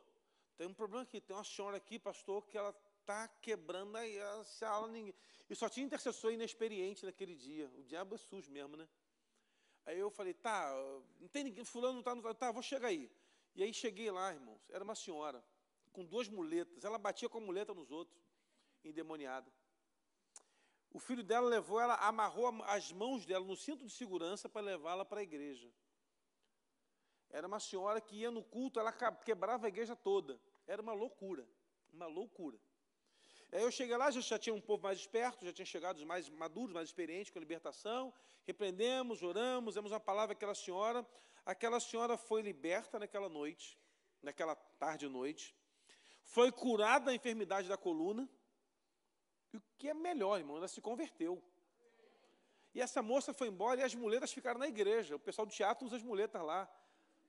[0.57, 4.43] tem um problema aqui, tem uma senhora aqui, pastor, que ela está quebrando aí a
[4.45, 4.89] sala.
[4.89, 5.15] Ninguém...
[5.51, 7.71] E só tinha intercessor inexperiente naquele dia.
[7.77, 8.89] O diabo é sujo mesmo, né?
[9.85, 10.75] Aí eu falei, tá,
[11.21, 13.13] não tem ninguém, fulano não está, tá, tá, vou chegar aí.
[13.55, 15.45] E aí cheguei lá, irmãos, era uma senhora
[15.95, 16.85] com duas muletas.
[16.85, 18.21] Ela batia com a muleta nos outros,
[18.85, 19.51] endemoniada.
[20.91, 25.05] O filho dela levou ela, amarrou as mãos dela no cinto de segurança para levá-la
[25.05, 25.73] para a igreja.
[27.31, 30.39] Era uma senhora que ia no culto, ela quebrava a igreja toda.
[30.67, 31.49] Era uma loucura,
[31.93, 32.59] uma loucura.
[33.51, 36.29] Aí eu cheguei lá, já, tinha um povo mais esperto, já tinha chegado os mais
[36.29, 38.13] maduros, mais experientes com a libertação.
[38.45, 41.07] Repreendemos, oramos, demos uma palavra àquela senhora.
[41.45, 43.79] Aquela senhora foi liberta naquela noite,
[44.23, 45.55] naquela tarde e noite
[46.25, 48.29] foi curada da enfermidade da coluna.
[49.53, 51.43] E o que é melhor, irmão, ela se converteu.
[52.75, 55.15] E essa moça foi embora e as muletas ficaram na igreja.
[55.15, 56.69] O pessoal do teatro usa as muletas lá.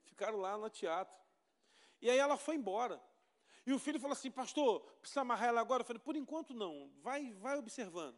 [0.05, 1.15] Ficaram lá no teatro.
[2.01, 3.01] E aí ela foi embora.
[3.65, 5.81] E o filho falou assim, pastor, precisa amarrar ela agora?
[5.81, 8.17] Eu falei, por enquanto não, vai, vai observando.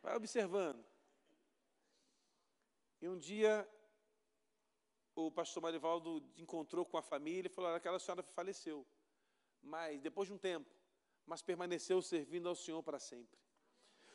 [0.00, 0.84] Vai observando.
[3.00, 3.68] E um dia
[5.14, 8.86] o pastor Marivaldo encontrou com a família e falou, aquela senhora faleceu
[9.62, 10.70] mas depois de um tempo,
[11.24, 13.38] mas permaneceu servindo ao Senhor para sempre.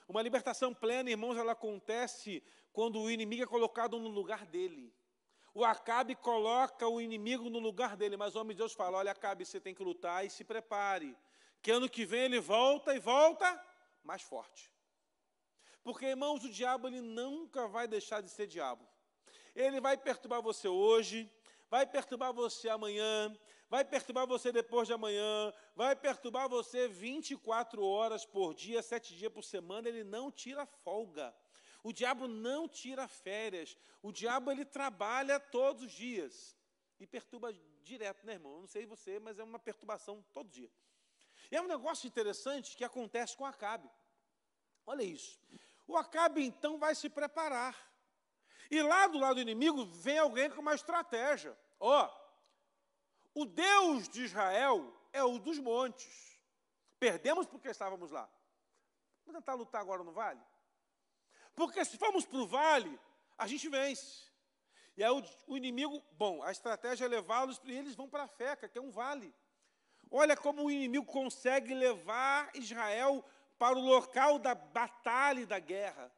[0.07, 4.93] Uma libertação plena, irmãos, ela acontece quando o inimigo é colocado no lugar dele.
[5.53, 9.11] O Acabe coloca o inimigo no lugar dele, mas o homem de Deus fala: Olha,
[9.11, 11.17] Acabe, você tem que lutar e se prepare,
[11.61, 13.61] que ano que vem ele volta e volta
[14.03, 14.71] mais forte.
[15.83, 18.87] Porque, irmãos, o diabo ele nunca vai deixar de ser diabo.
[19.55, 21.31] Ele vai perturbar você hoje,
[21.69, 23.35] vai perturbar você amanhã,
[23.69, 29.31] vai perturbar você depois de amanhã, vai perturbar você 24 horas por dia, sete dias
[29.31, 31.35] por semana, ele não tira folga.
[31.83, 33.77] O diabo não tira férias.
[34.01, 36.57] O diabo ele trabalha todos os dias
[36.99, 37.53] e perturba
[37.83, 38.53] direto, né, irmão?
[38.53, 40.71] Eu não sei você, mas é uma perturbação todo dia.
[41.51, 43.89] E é um negócio interessante que acontece com Acabe.
[44.85, 45.39] Olha isso.
[45.87, 47.75] O Acabe então vai se preparar.
[48.69, 51.57] E lá do lado do inimigo vem alguém com uma estratégia.
[51.79, 52.26] Ó, oh,
[53.37, 56.41] o Deus de Israel é o dos montes.
[56.99, 58.27] Perdemos porque estávamos lá.
[59.23, 60.41] Vamos tentar lutar agora no vale?
[61.53, 62.99] Porque se formos para o vale,
[63.37, 64.25] a gente vence.
[64.95, 68.27] E aí o, o inimigo, bom, a estratégia é levá-los e eles vão para a
[68.27, 69.31] Feca, que é um vale.
[70.09, 73.23] Olha como o inimigo consegue levar Israel
[73.59, 76.11] para o local da batalha e da guerra.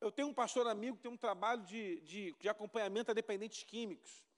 [0.00, 3.62] Eu tenho um pastor amigo que tem um trabalho de, de, de acompanhamento a dependentes
[3.62, 4.29] químicos.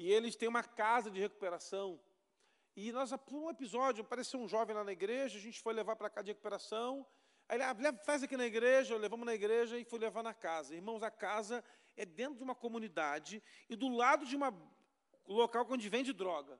[0.00, 2.00] E eles têm uma casa de recuperação.
[2.74, 5.94] E nós, por um episódio, apareceu um jovem lá na igreja, a gente foi levar
[5.94, 7.06] para cá de recuperação.
[7.46, 10.74] Aí ele, ah, faz aqui na igreja, levamos na igreja e fui levar na casa.
[10.74, 11.62] Irmãos, a casa
[11.98, 14.40] é dentro de uma comunidade e do lado de um
[15.26, 16.58] local onde vende droga.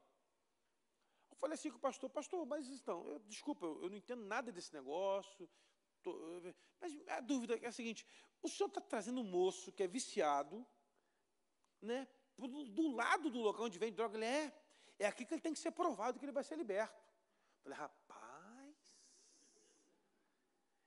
[1.30, 4.22] Eu falei assim com o pastor, pastor, mas então, eu, desculpa, eu, eu, não entendo
[4.22, 5.48] nada desse negócio.
[6.02, 6.42] Tô,
[6.78, 8.06] mas a dúvida é a seguinte:
[8.42, 10.62] o senhor está trazendo um moço que é viciado,
[11.80, 12.06] né,
[12.48, 14.52] do, do lado do local onde vem droga, ele é,
[14.98, 17.02] é aqui que ele tem que ser provado que ele vai ser liberto.
[17.62, 18.76] Falei, rapaz,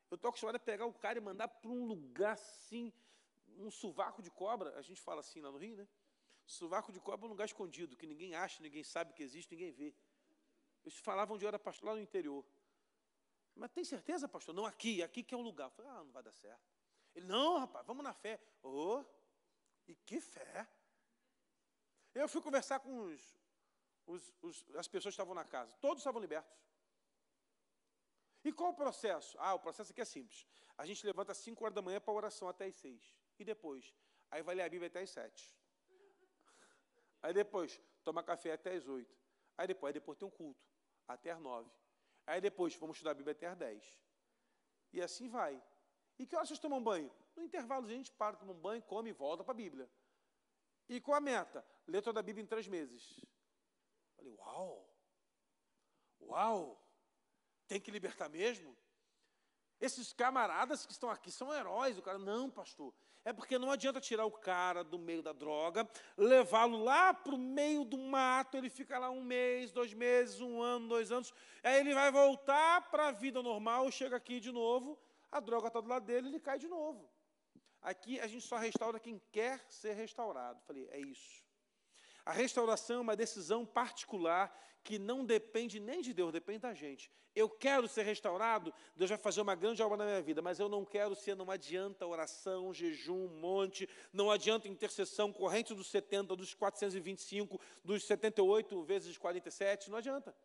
[0.09, 2.93] eu estou acostumado a pegar o cara e mandar para um lugar assim,
[3.57, 5.87] um sovaco de cobra, a gente fala assim lá no Rio, né?
[6.45, 9.71] Sovaco de cobra é um lugar escondido, que ninguém acha, ninguém sabe que existe, ninguém
[9.71, 9.95] vê.
[10.83, 12.45] Eles falavam de hora pastor lá no interior.
[13.55, 14.53] Mas tem certeza, pastor?
[14.53, 15.67] Não, aqui, aqui que é o lugar.
[15.67, 16.61] Eu falei, ah, não vai dar certo.
[17.15, 18.41] Ele, não, rapaz, vamos na fé.
[18.61, 19.03] Oh,
[19.87, 20.67] e que fé!
[22.13, 23.37] Eu fui conversar com os,
[24.05, 25.73] os, os, as pessoas que estavam na casa.
[25.81, 26.51] Todos estavam libertos.
[28.43, 29.37] E qual o processo?
[29.39, 30.45] Ah, o processo aqui é simples.
[30.77, 33.15] A gente levanta às 5 horas da manhã para a oração até às 6.
[33.39, 33.93] E depois?
[34.29, 35.57] Aí vai ler a Bíblia até às 7.
[37.23, 39.17] Aí depois, toma café até às 8.
[39.57, 40.65] Aí depois, aí depois tem um culto,
[41.07, 41.69] até às 9.
[42.25, 44.01] Aí depois, vamos estudar a Bíblia até às 10.
[44.91, 45.61] E assim vai.
[46.17, 47.11] E que horas vocês tomam banho?
[47.35, 49.89] No intervalo, a gente para, toma um banho, come e volta para a Bíblia.
[50.89, 51.65] E com a meta?
[51.87, 53.19] Ler toda a Bíblia em três meses.
[54.15, 54.89] Falei, uau!
[56.21, 56.81] Uau!
[57.67, 58.75] Tem que libertar mesmo?
[59.79, 61.97] Esses camaradas que estão aqui são heróis.
[61.97, 62.93] O cara, não, pastor.
[63.25, 67.37] É porque não adianta tirar o cara do meio da droga, levá-lo lá para o
[67.37, 71.33] meio do mato, ele fica lá um mês, dois meses, um ano, dois anos.
[71.63, 74.99] Aí ele vai voltar para a vida normal, chega aqui de novo,
[75.31, 77.09] a droga está do lado dele, ele cai de novo.
[77.83, 80.61] Aqui a gente só restaura quem quer ser restaurado.
[80.65, 81.43] Falei, é isso.
[82.25, 87.11] A restauração é uma decisão particular que não depende nem de Deus, depende da gente.
[87.35, 90.69] Eu quero ser restaurado, Deus vai fazer uma grande obra na minha vida, mas eu
[90.69, 96.53] não quero ser, não adianta oração, jejum, monte, não adianta intercessão, corrente dos 70, dos
[96.53, 100.35] 425, dos 78 vezes 47, não adianta.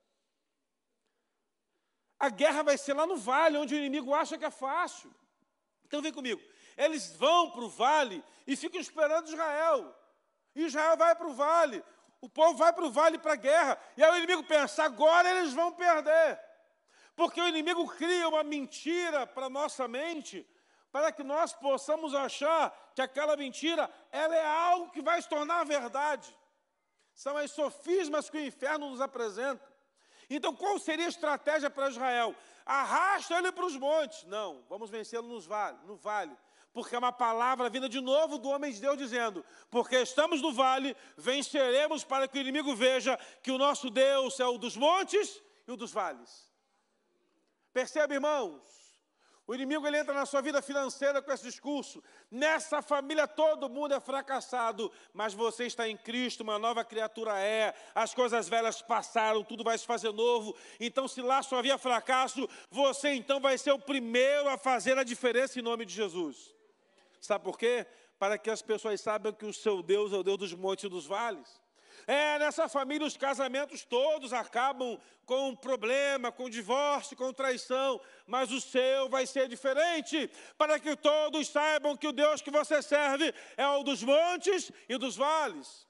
[2.18, 5.14] A guerra vai ser lá no vale, onde o inimigo acha que é fácil.
[5.84, 6.40] Então vem comigo.
[6.78, 9.92] Eles vão para o vale e ficam esperando Israel.
[10.54, 11.84] Israel vai para o vale.
[12.20, 13.76] O povo vai para o vale para a guerra.
[13.96, 16.40] E aí o inimigo pensa: agora eles vão perder.
[17.16, 20.48] Porque o inimigo cria uma mentira para a nossa mente,
[20.92, 25.64] para que nós possamos achar que aquela mentira ela é algo que vai se tornar
[25.64, 26.32] verdade.
[27.12, 29.66] São as sofismas que o inferno nos apresenta.
[30.30, 32.36] Então, qual seria a estratégia para Israel?
[32.64, 34.22] Arrasta ele para os montes.
[34.24, 36.38] Não, vamos vencê-lo no vale
[36.72, 40.52] porque é uma palavra vinda de novo do homem de Deus dizendo: porque estamos no
[40.52, 45.42] vale, venceremos para que o inimigo veja que o nosso Deus é o dos montes
[45.66, 46.48] e o dos vales.
[47.72, 48.78] Percebe, irmãos?
[49.48, 52.04] O inimigo ele entra na sua vida financeira com esse discurso.
[52.30, 57.74] Nessa família todo mundo é fracassado, mas você está em Cristo, uma nova criatura é.
[57.94, 60.54] As coisas velhas passaram, tudo vai se fazer novo.
[60.78, 65.02] Então, se lá só havia fracasso, você então vai ser o primeiro a fazer a
[65.02, 66.54] diferença em nome de Jesus.
[67.20, 67.86] Sabe por quê?
[68.18, 70.88] Para que as pessoas saibam que o seu Deus é o Deus dos montes e
[70.88, 71.60] dos vales.
[72.06, 78.60] É, nessa família os casamentos todos acabam com problema, com divórcio, com traição, mas o
[78.60, 83.66] seu vai ser diferente, para que todos saibam que o Deus que você serve é
[83.68, 85.87] o dos montes e dos vales.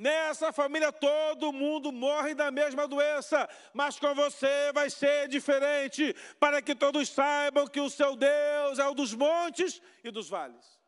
[0.00, 6.62] Nessa família todo mundo morre da mesma doença, mas com você vai ser diferente, para
[6.62, 10.80] que todos saibam que o seu Deus é o dos montes e dos vales.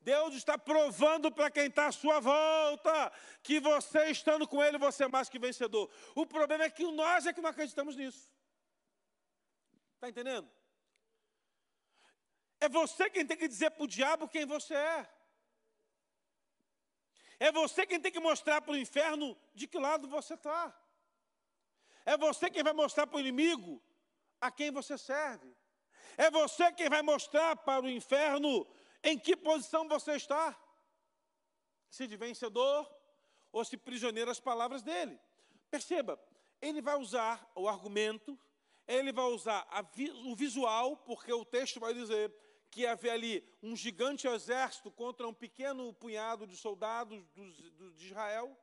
[0.00, 5.02] Deus está provando para quem está à sua volta que você estando com Ele, você
[5.02, 5.90] é mais que vencedor.
[6.14, 8.30] O problema é que nós é que não acreditamos nisso.
[9.96, 10.48] Está entendendo?
[12.60, 15.21] É você quem tem que dizer para o diabo quem você é.
[17.42, 20.72] É você quem tem que mostrar para o inferno de que lado você está.
[22.06, 23.82] É você quem vai mostrar para o inimigo
[24.40, 25.52] a quem você serve.
[26.16, 28.64] É você quem vai mostrar para o inferno
[29.02, 30.56] em que posição você está.
[31.90, 32.88] Se de vencedor
[33.50, 35.18] ou se prisioneiro às palavras dele.
[35.68, 36.16] Perceba,
[36.60, 38.38] ele vai usar o argumento,
[38.86, 42.32] ele vai usar vi, o visual, porque o texto vai dizer
[42.72, 48.58] que havia ali um gigante exército contra um pequeno punhado de soldados de Israel.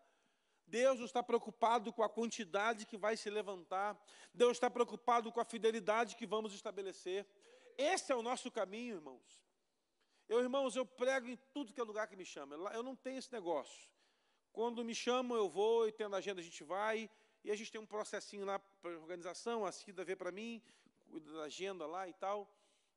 [0.66, 3.96] Deus está preocupado com a quantidade que vai se levantar.
[4.34, 7.24] Deus está preocupado com a fidelidade que vamos estabelecer.
[7.78, 9.44] Esse é o nosso caminho, irmãos.
[10.28, 12.56] Eu, irmãos, eu prego em tudo que é lugar que me chama.
[12.74, 13.92] Eu não tenho esse negócio.
[14.52, 17.08] Quando me chamam, eu vou, e tendo agenda, a gente vai.
[17.44, 20.62] E a gente tem um processinho lá para organização, a Cida vê para mim,
[21.10, 22.52] cuida da agenda lá e tal.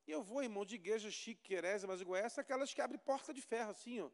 [0.05, 3.33] E eu vou, irmão, de igreja chique, querese, mas igual essa, aquelas que abrem porta
[3.33, 4.09] de ferro, assim, ó.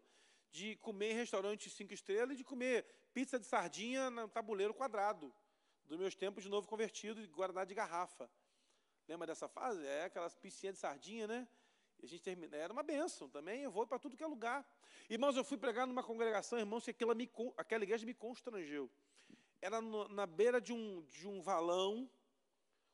[0.51, 5.33] De comer em restaurante cinco estrelas e de comer pizza de sardinha no tabuleiro quadrado.
[5.85, 8.29] Dos meus tempos de novo convertido, de guardar de garrafa.
[9.07, 9.85] Lembra dessa fase?
[9.85, 11.47] É, aquelas piscinhas de sardinha, né?
[11.99, 12.55] E a gente termina.
[12.55, 14.65] Era uma benção também, eu vou para tudo que é lugar.
[15.09, 18.89] Irmãos, eu fui pregar numa congregação, irmãos, que aquela, me, aquela igreja me constrangeu.
[19.61, 22.09] era no, na beira de um, de um valão.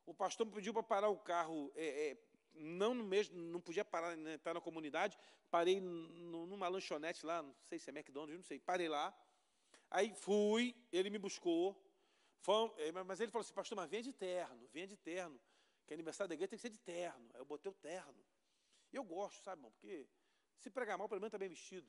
[0.06, 2.18] O pastor me pediu para parar o carro, é, é,
[2.58, 5.18] não no mesmo, não podia parar, né, na comunidade.
[5.49, 8.60] Parei numa lanchonete lá, não sei se é McDonald's, não sei.
[8.60, 9.16] Parei lá.
[9.89, 11.82] Aí fui, ele me buscou.
[12.41, 15.39] Foi, é, mas ele falou assim, pastor, mas venha de terno, venha de terno.
[15.86, 17.30] Que aniversário da igreja tem que ser de terno.
[17.34, 18.26] Aí eu botei o terno.
[18.91, 19.72] E eu gosto, sabe, irmão?
[19.72, 20.08] Porque
[20.58, 21.88] se pregar mal, pelo menos está bem vestido.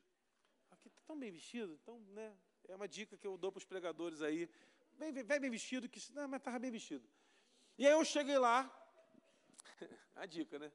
[0.70, 2.36] Aqui está tão bem vestido, então, né?
[2.68, 4.48] É uma dica que eu dou para os pregadores aí.
[4.94, 6.00] Vem, vem bem vestido, que.
[6.12, 7.08] Não, mas estava bem vestido.
[7.78, 8.70] E aí eu cheguei lá.
[10.14, 10.72] a dica, né?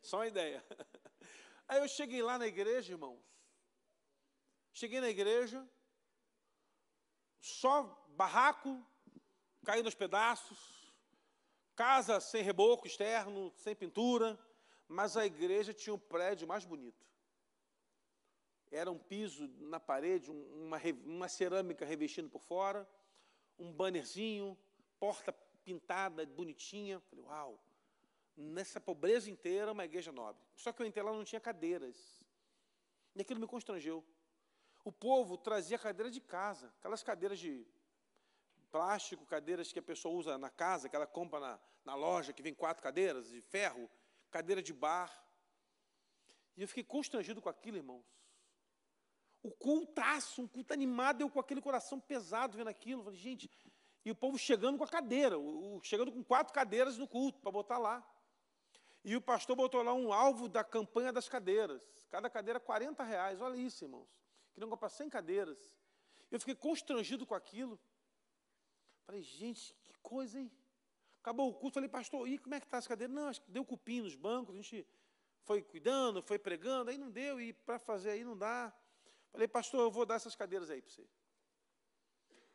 [0.00, 0.64] Só uma ideia.
[1.68, 3.22] Aí eu cheguei lá na igreja, irmãos.
[4.72, 5.68] Cheguei na igreja,
[7.40, 8.84] só barraco,
[9.64, 10.92] caindo aos pedaços,
[11.74, 14.38] casa sem reboco externo, sem pintura,
[14.88, 17.06] mas a igreja tinha um prédio mais bonito.
[18.70, 22.88] Era um piso na parede, uma, uma cerâmica revestindo por fora,
[23.58, 24.58] um bannerzinho,
[24.98, 25.32] porta
[25.62, 26.98] pintada, bonitinha.
[27.00, 27.62] Falei, uau,
[28.36, 30.42] nessa pobreza inteira, uma igreja nobre.
[30.56, 31.96] Só que eu entrei lá não tinha cadeiras.
[33.14, 34.04] E aquilo me constrangeu.
[34.84, 37.66] O povo trazia cadeira de casa, aquelas cadeiras de
[38.70, 42.42] plástico, cadeiras que a pessoa usa na casa, que ela compra na, na loja, que
[42.42, 43.88] vem quatro cadeiras de ferro,
[44.30, 45.12] cadeira de bar.
[46.56, 48.04] E eu fiquei constrangido com aquilo, irmãos.
[49.42, 53.04] O cultaço, um culto animado, eu com aquele coração pesado vendo aquilo.
[53.04, 53.50] Falei, gente,
[54.04, 57.52] e o povo chegando com a cadeira, o, chegando com quatro cadeiras no culto, para
[57.52, 58.04] botar lá.
[59.04, 61.82] E o pastor botou lá um alvo da campanha das cadeiras.
[62.10, 63.40] Cada cadeira 40 reais.
[63.40, 64.08] Olha isso, irmãos.
[64.54, 65.74] Queriam comprar 100 cadeiras.
[66.30, 67.80] Eu fiquei constrangido com aquilo.
[69.04, 70.50] Falei, gente, que coisa, hein?
[71.20, 73.14] Acabou o culto, falei, pastor, e como é que está as cadeiras?
[73.14, 74.86] Não, acho que deu cupim nos bancos, a gente
[75.44, 78.74] foi cuidando, foi pregando, aí não deu, e para fazer aí não dá.
[79.30, 81.06] Falei, pastor, eu vou dar essas cadeiras aí para você.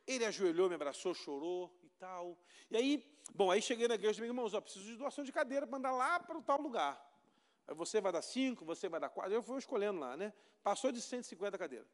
[0.06, 2.38] Ele ajoelhou, me abraçou, chorou tal.
[2.70, 5.32] E aí, bom, aí cheguei na igreja e falei, irmãos, ó, preciso de doação de
[5.32, 7.04] cadeira para andar lá para o tal lugar.
[7.68, 9.34] Aí você vai dar cinco, você vai dar quatro.
[9.34, 10.34] Eu fui escolhendo lá, né?
[10.64, 11.88] Passou de 150 cadeiras.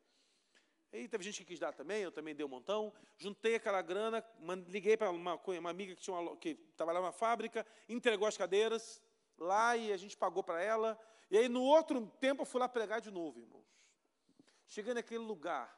[0.92, 2.94] Aí teve gente que quis dar também, eu também dei um montão.
[3.18, 4.24] Juntei aquela grana,
[4.68, 9.02] liguei para uma, uma, amiga que tinha uma, que trabalhava na fábrica, entregou as cadeiras
[9.38, 11.00] lá e a gente pagou para ela.
[11.32, 13.66] E aí, no outro tempo, eu fui lá pregar de novo, irmãos.
[14.68, 15.76] Cheguei naquele lugar,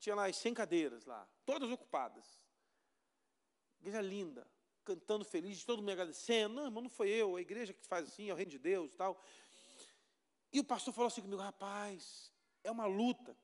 [0.00, 2.40] tinha lá as 100 cadeiras lá, todas ocupadas.
[3.80, 4.46] Igreja linda,
[4.84, 6.54] cantando feliz, todo mundo me agradecendo.
[6.54, 8.90] Não, irmão, não foi eu, a igreja que faz assim, é o reino de Deus
[8.90, 9.22] e tal.
[10.52, 12.32] E o pastor falou assim comigo, rapaz,
[12.64, 13.36] é uma luta.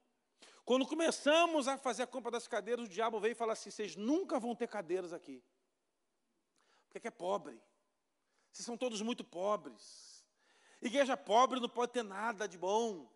[0.65, 3.95] Quando começamos a fazer a compra das cadeiras, o diabo veio e falou assim: vocês
[3.95, 5.45] nunca vão ter cadeiras aqui.
[6.89, 7.61] Porque é pobre.
[8.51, 10.25] Vocês são todos muito pobres.
[10.81, 13.11] Igreja pobre não pode ter nada de bom.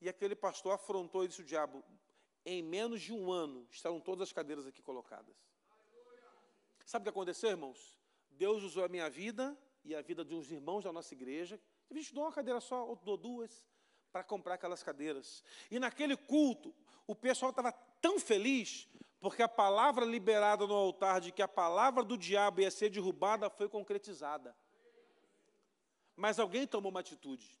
[0.00, 1.82] E aquele pastor afrontou e disse: o diabo,
[2.44, 5.34] em menos de um ano estarão todas as cadeiras aqui colocadas.
[6.84, 7.98] Sabe o que aconteceu, irmãos?
[8.30, 11.58] Deus usou a minha vida e a vida de uns irmãos da nossa igreja.
[11.90, 13.64] A gente dou uma cadeira só, ou dou duas
[14.12, 15.42] para comprar aquelas cadeiras.
[15.70, 16.74] E naquele culto,
[17.06, 18.88] o pessoal estava tão feliz,
[19.20, 23.48] porque a palavra liberada no altar de que a palavra do diabo ia ser derrubada
[23.48, 24.56] foi concretizada.
[26.14, 27.58] Mas alguém tomou uma atitude.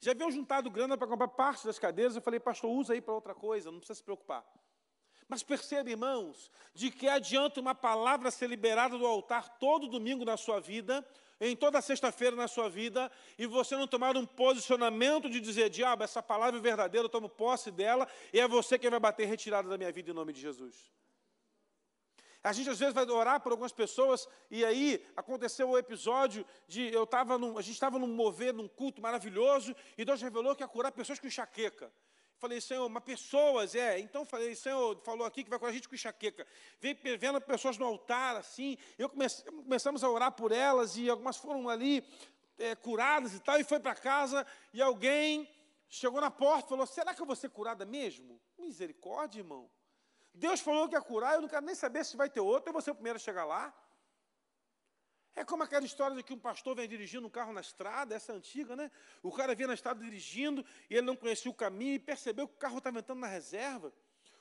[0.00, 3.14] Já haviam juntado grana para comprar parte das cadeiras, eu falei, pastor, usa aí para
[3.14, 4.44] outra coisa, não precisa se preocupar.
[5.28, 10.36] Mas perceba, irmãos, de que adianta uma palavra ser liberada do altar todo domingo na
[10.36, 11.06] sua vida,
[11.40, 16.02] em toda sexta-feira na sua vida e você não tomar um posicionamento de dizer, diabo,
[16.02, 19.68] essa palavra é verdadeira, eu tomo posse dela e é você quem vai bater retirada
[19.68, 20.90] da minha vida em nome de Jesus.
[22.42, 26.92] A gente às vezes vai orar por algumas pessoas e aí aconteceu o episódio de
[26.92, 30.68] eu estava a gente estava num mover, num culto maravilhoso e Deus revelou que ia
[30.68, 31.92] curar pessoas com enxaqueca.
[32.38, 33.98] Falei, Senhor, mas pessoas, é.
[33.98, 36.46] Então falei, Senhor, falou aqui que vai com a gente com enxaqueca.
[36.80, 38.78] Vem vendo pessoas no altar, assim.
[38.96, 42.06] Eu comecei, começamos a orar por elas e algumas foram ali
[42.56, 43.58] é, curadas e tal.
[43.58, 45.50] E foi para casa e alguém
[45.88, 48.40] chegou na porta e falou: Será que eu vou ser curada mesmo?
[48.56, 49.68] Misericórdia, irmão.
[50.38, 52.72] Deus falou que ia curar, eu não quero nem saber se vai ter outro, eu
[52.72, 53.74] vou ser o primeiro a chegar lá.
[55.34, 58.32] É como aquela história de que um pastor vem dirigindo um carro na estrada, essa
[58.32, 58.90] é antiga, né?
[59.22, 62.54] O cara vinha na estrada dirigindo e ele não conhecia o caminho e percebeu que
[62.54, 63.92] o carro estava entrando na reserva.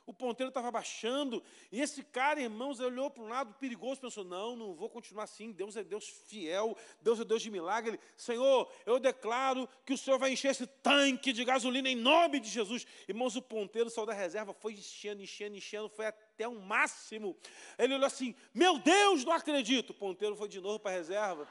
[0.08, 4.56] O ponteiro estava baixando e esse cara, irmãos, olhou para um lado perigoso, pensou: não,
[4.56, 5.52] não vou continuar assim.
[5.52, 7.92] Deus é Deus fiel, Deus é Deus de milagre.
[7.92, 12.40] Ele, Senhor, eu declaro que o Senhor vai encher esse tanque de gasolina em nome
[12.40, 12.88] de Jesus.
[13.06, 17.36] Irmãos, o ponteiro saiu da reserva, foi enchendo, enchendo, enchendo, foi até um máximo.
[17.78, 19.90] Ele olhou assim: Meu Deus, não acredito.
[19.90, 21.46] O ponteiro foi de novo para a reserva.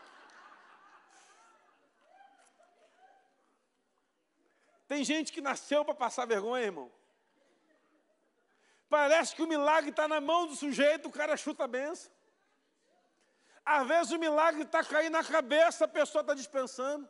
[4.88, 6.90] Tem gente que nasceu para passar vergonha, irmão.
[8.88, 12.10] Parece que o milagre está na mão do sujeito, o cara chuta a benção.
[13.64, 17.08] Às vezes o milagre está caindo na cabeça, a pessoa está dispensando.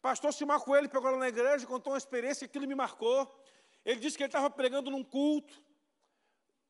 [0.00, 3.30] Pastor Simar Coelho pegou lá na igreja, contou uma experiência, aquilo me marcou.
[3.84, 5.52] Ele disse que ele estava pregando num culto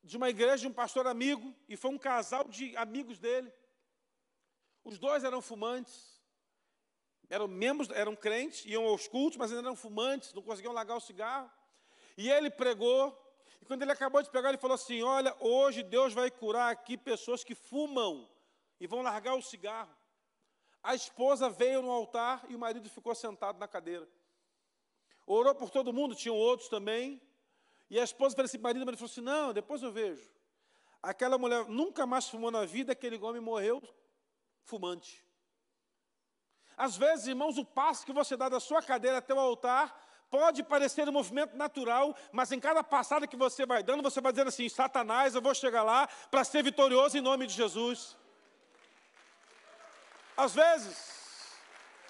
[0.03, 3.53] de uma igreja de um pastor amigo, e foi um casal de amigos dele.
[4.83, 6.21] Os dois eram fumantes,
[7.31, 11.01] eram membros, eram crentes, iam aos cultos, mas ainda eram fumantes, não conseguiam largar o
[11.01, 11.49] cigarro.
[12.17, 13.17] E ele pregou,
[13.63, 16.99] e quando ele acabou de pegar, ele falou assim: Olha, hoje Deus vai curar aqui
[16.99, 18.29] pessoas que fumam
[18.81, 19.97] e vão largar o cigarro.
[20.83, 24.09] A esposa veio no altar e o marido ficou sentado na cadeira.
[25.25, 27.23] Orou por todo mundo, tinham outros também.
[27.89, 30.29] E a esposa falou assim: marido, ele falou assim: Não, depois eu vejo.
[31.01, 33.81] Aquela mulher nunca mais fumou na vida, aquele homem morreu
[34.65, 35.25] fumante.
[36.77, 39.97] Às vezes, irmãos, o passo que você dá da sua cadeira até o altar
[40.33, 44.33] pode parecer um movimento natural, mas em cada passada que você vai dando, você vai
[44.33, 48.17] dizendo assim: Satanás, eu vou chegar lá para ser vitorioso em nome de Jesus.
[50.35, 51.55] Às vezes,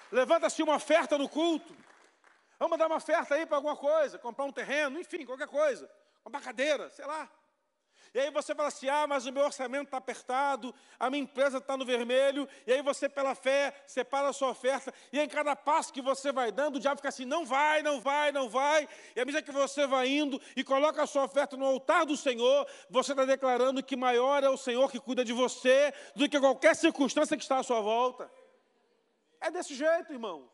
[0.09, 1.75] levanta-se uma oferta no culto,
[2.57, 5.91] vamos dar uma oferta aí para alguma coisa, comprar um terreno, enfim, qualquer coisa,
[6.25, 7.29] uma cadeira, sei lá.
[8.13, 11.57] E aí você fala assim: ah, mas o meu orçamento está apertado, a minha empresa
[11.57, 12.47] está no vermelho.
[12.67, 14.93] E aí você, pela fé, separa a sua oferta.
[15.11, 17.99] E em cada passo que você vai dando, o diabo fica assim: não vai, não
[17.99, 18.87] vai, não vai.
[19.15, 22.15] E à medida que você vai indo e coloca a sua oferta no altar do
[22.15, 26.39] Senhor, você está declarando que maior é o Senhor que cuida de você do que
[26.39, 28.29] qualquer circunstância que está à sua volta.
[29.41, 30.51] É desse jeito, irmãos.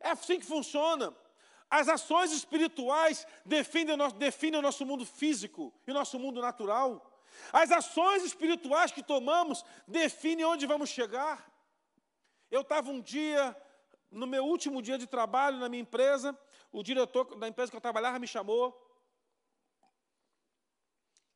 [0.00, 1.14] É assim que funciona.
[1.78, 6.40] As ações espirituais definem o, nosso, definem o nosso mundo físico e o nosso mundo
[6.40, 6.88] natural.
[7.52, 11.52] As ações espirituais que tomamos definem onde vamos chegar.
[12.48, 13.56] Eu estava um dia,
[14.08, 16.38] no meu último dia de trabalho na minha empresa,
[16.70, 18.66] o diretor da empresa que eu trabalhava me chamou.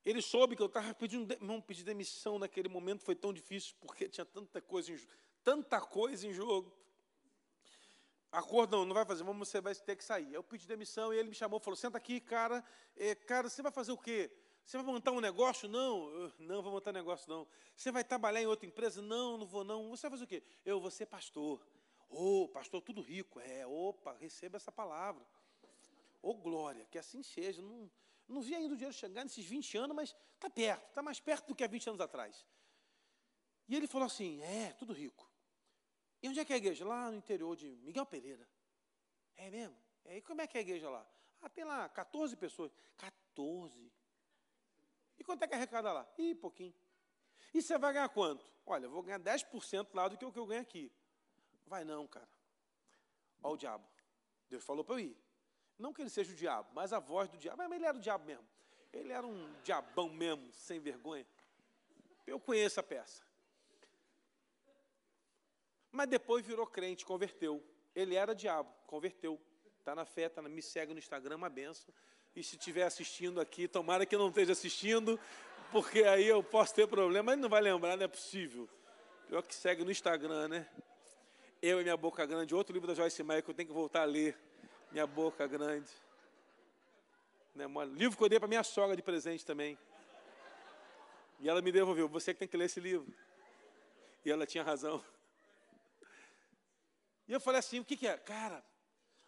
[0.05, 4.09] Ele soube que eu estava pedindo, não, pedir demissão naquele momento foi tão difícil, porque
[4.09, 5.01] tinha tanta coisa em,
[5.43, 6.73] tanta coisa em jogo
[8.39, 10.33] acordo não, não vai fazer, vamos, você vai ter que sair.
[10.33, 12.65] Eu pedi demissão e ele me chamou, falou, senta aqui, cara,
[12.97, 14.31] é, cara, você vai fazer o quê?
[14.65, 15.67] Você vai montar um negócio?
[15.67, 17.49] Não, não vou montar negócio, não.
[17.75, 19.01] Você vai trabalhar em outra empresa?
[19.01, 19.89] Não, não vou, não.
[19.89, 20.43] Você vai fazer o quê?
[20.63, 21.67] Eu vou ser pastor.
[22.09, 23.41] Ô, oh, pastor, tudo rico.
[23.41, 25.25] É, opa, receba essa palavra.
[26.21, 27.63] Ô, oh, glória, que assim seja.
[27.63, 27.91] Não,
[28.29, 31.49] não vi ainda o dinheiro chegar nesses 20 anos, mas está perto, está mais perto
[31.49, 32.45] do que há 20 anos atrás.
[33.67, 35.27] E ele falou assim: é, tudo rico.
[36.23, 36.85] E onde é que é a igreja?
[36.85, 38.49] Lá no interior de Miguel Pereira.
[39.37, 39.77] É mesmo?
[40.05, 41.07] É, e como é que é a igreja lá?
[41.41, 42.73] Ah, tem lá 14 pessoas.
[42.97, 43.93] 14.
[45.19, 46.09] E quanto é que arrecada lá?
[46.19, 46.75] Ih, pouquinho.
[47.55, 48.45] E você vai ganhar quanto?
[48.67, 50.93] Olha, vou ganhar 10% lá do que o que eu ganho aqui.
[51.67, 52.29] Vai não, cara.
[53.43, 53.87] Olha o diabo.
[54.49, 55.17] Deus falou para eu ir.
[55.79, 57.59] Não que ele seja o diabo, mas a voz do diabo.
[57.59, 58.47] Mas ele era o diabo mesmo.
[58.93, 61.27] Ele era um diabão mesmo, sem vergonha.
[62.27, 63.23] Eu conheço a peça.
[65.99, 67.61] Mas depois virou crente, converteu.
[67.93, 69.37] Ele era diabo, converteu.
[69.81, 71.93] Está na fé, tá na, me segue no Instagram, uma benção.
[72.37, 75.19] E se estiver assistindo aqui, tomara que não esteja assistindo,
[75.73, 78.69] porque aí eu posso ter problema, mas não vai lembrar, não é possível.
[79.27, 80.69] Pior que segue no Instagram, né?
[81.61, 84.03] Eu e Minha Boca Grande, outro livro da Joyce Meyer que eu tenho que voltar
[84.03, 84.39] a ler.
[84.93, 85.91] Minha Boca Grande.
[87.57, 87.67] Né?
[87.87, 89.77] livro que eu dei para minha sogra de presente também.
[91.41, 92.07] E ela me devolveu.
[92.07, 93.13] Você que tem que ler esse livro.
[94.25, 95.03] E ela tinha razão.
[97.29, 98.17] E eu falei assim: o que, que é?
[98.17, 98.65] Cara,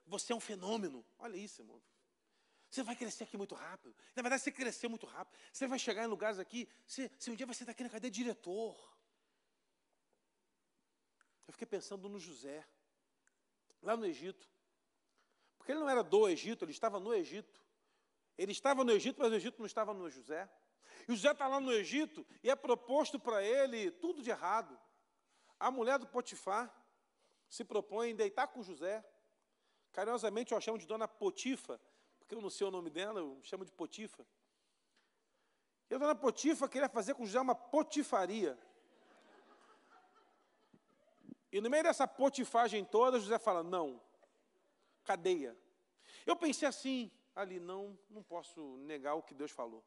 [0.07, 1.05] você é um fenômeno.
[1.19, 1.81] Olha isso, irmão.
[2.71, 3.95] Você vai crescer aqui muito rápido.
[4.15, 5.37] Na verdade, você cresceu muito rápido.
[5.53, 6.69] Você vai chegar em lugares aqui.
[6.87, 8.77] Você, você um dia vai ser daqui na cadeia de diretor.
[11.47, 12.65] Eu fiquei pensando no José,
[13.83, 14.49] lá no Egito.
[15.59, 17.61] Porque ele não era do Egito, ele estava no Egito.
[18.39, 20.49] Ele estava no Egito, mas o Egito não estava no José.
[21.09, 24.79] E o José está lá no Egito e é proposto para ele tudo de errado.
[25.59, 26.73] A mulher do Potifar
[27.51, 29.05] se propõe deitar com José.
[29.93, 31.81] Carinhosamente eu a chamo de Dona Potifa,
[32.21, 34.25] porque eu não sei o nome dela, eu chamo de Potifa.
[35.91, 38.57] E a Dona Potifa queria fazer com José uma potifaria.
[41.51, 44.01] E no meio dessa potifagem toda, José fala: não,
[45.03, 45.59] cadeia.
[46.25, 49.85] Eu pensei assim, ali, não, não posso negar o que Deus falou.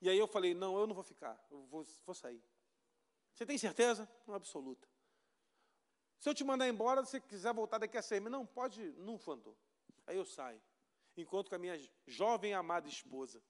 [0.00, 2.42] E aí eu falei: não, eu não vou ficar, eu vou, vou sair.
[3.34, 4.08] Você tem certeza?
[4.26, 4.88] Não, absoluta.
[6.20, 9.18] Se eu te mandar embora, se quiser voltar daqui a seis meses, não, pode, não
[9.18, 9.56] fantou.
[10.06, 10.60] Aí eu saio,
[11.16, 13.42] encontro com a minha jovem amada esposa.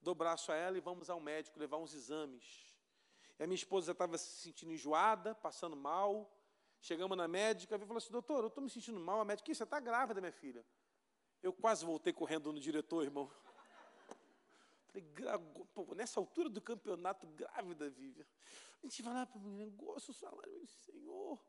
[0.00, 2.74] Dou braço a ela e vamos ao médico levar uns exames.
[3.38, 6.32] E a minha esposa já estava se sentindo enjoada, passando mal.
[6.80, 9.20] Chegamos na médica e falou assim: doutor, eu estou me sentindo mal.
[9.20, 10.64] A médica, você está grávida, minha filha.
[11.42, 13.30] Eu quase voltei correndo no diretor, irmão.
[15.74, 18.26] Pô, nessa altura do campeonato, grávida, Vivian.
[18.82, 21.40] A gente vai lá para o negócio, o salário, Senhor.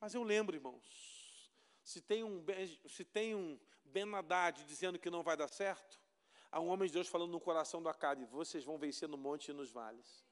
[0.00, 1.52] Mas eu lembro, irmãos,
[1.84, 2.44] se tem um,
[2.88, 6.00] se tem um Ben Haddad dizendo que não vai dar certo,
[6.50, 9.48] há um homem de Deus falando no coração do Acabe, vocês vão vencer no monte
[9.48, 10.24] e nos vales.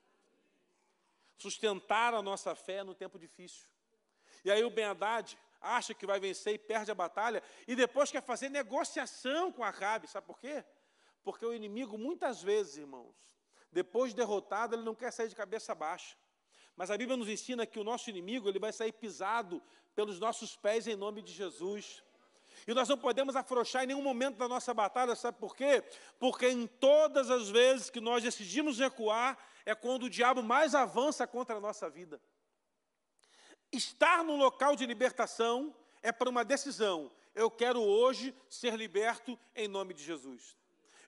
[1.36, 3.66] Sustentar a nossa fé no tempo difícil.
[4.45, 8.11] E aí o Ben Haddad acha que vai vencer e perde a batalha, e depois
[8.11, 10.07] quer fazer negociação com Acabe.
[10.07, 10.64] Sabe por quê?
[11.22, 13.14] Porque o inimigo, muitas vezes, irmãos,
[13.72, 16.16] depois de derrotado, ele não quer sair de cabeça baixa.
[16.76, 19.62] Mas a Bíblia nos ensina que o nosso inimigo ele vai sair pisado
[19.94, 22.02] pelos nossos pés em nome de Jesus.
[22.66, 25.82] E nós não podemos afrouxar em nenhum momento da nossa batalha, sabe por quê?
[26.18, 31.26] Porque em todas as vezes que nós decidimos recuar, é quando o diabo mais avança
[31.26, 32.20] contra a nossa vida.
[33.72, 37.12] Estar num local de libertação é para uma decisão.
[37.34, 40.56] Eu quero hoje ser liberto em nome de Jesus.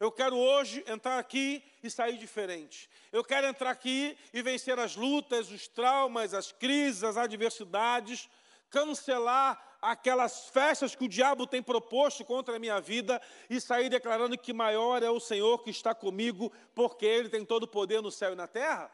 [0.02, 2.90] Eu quero hoje entrar aqui e sair diferente.
[3.12, 8.28] Eu quero entrar aqui e vencer as lutas, os traumas, as crises, as adversidades,
[8.68, 14.36] cancelar aquelas festas que o diabo tem proposto contra a minha vida e sair declarando
[14.36, 18.10] que maior é o Senhor que está comigo, porque Ele tem todo o poder no
[18.10, 18.90] céu e na terra?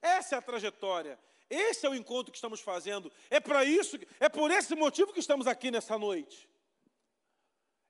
[0.00, 1.18] Essa é a trajetória.
[1.50, 3.10] Esse é o encontro que estamos fazendo.
[3.28, 6.48] É para isso, é por esse motivo que estamos aqui nessa noite.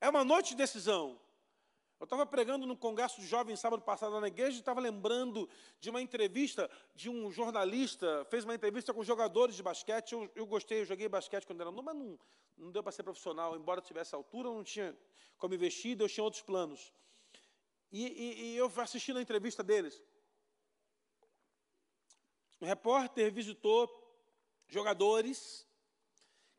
[0.01, 1.21] É uma noite de decisão.
[2.01, 5.49] Eu estava pregando no congresso de jovens sábado passado na igreja e estava lembrando
[5.81, 10.13] de uma entrevista de um jornalista, fez uma entrevista com jogadores de basquete.
[10.13, 12.19] Eu, eu gostei, eu joguei basquete quando era novo, mas não,
[12.57, 13.57] não deu para ser profissional.
[13.57, 14.97] Embora tivesse altura, não tinha
[15.37, 16.93] como investir, eu tinha outros planos.
[17.91, 20.01] E, e, e eu assisti a entrevista deles.
[22.61, 23.89] O repórter visitou
[24.69, 25.67] jogadores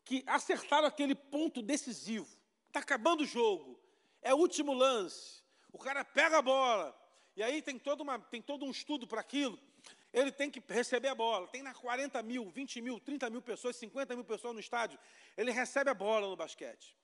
[0.04, 2.28] que acertaram aquele ponto decisivo.
[2.68, 3.79] Está acabando o jogo
[4.22, 5.44] é o último lance.
[5.72, 6.96] O cara pega a bola.
[7.36, 9.60] E aí tem, toda uma, tem todo um estudo para aquilo.
[10.12, 11.48] Ele tem que receber a bola.
[11.48, 15.00] Tem na 40 mil, 20 mil, 30 mil pessoas, 50 mil pessoas no estádio.
[15.38, 16.98] Ele recebe a bola no basquete.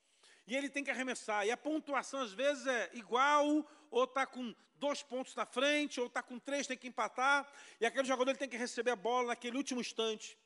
[0.47, 1.45] E ele tem que arremessar.
[1.45, 6.07] E a pontuação, às vezes, é igual, ou está com dois pontos na frente, ou
[6.07, 7.47] está com três, tem que empatar.
[7.79, 10.37] E aquele jogador ele tem que receber a bola naquele último instante.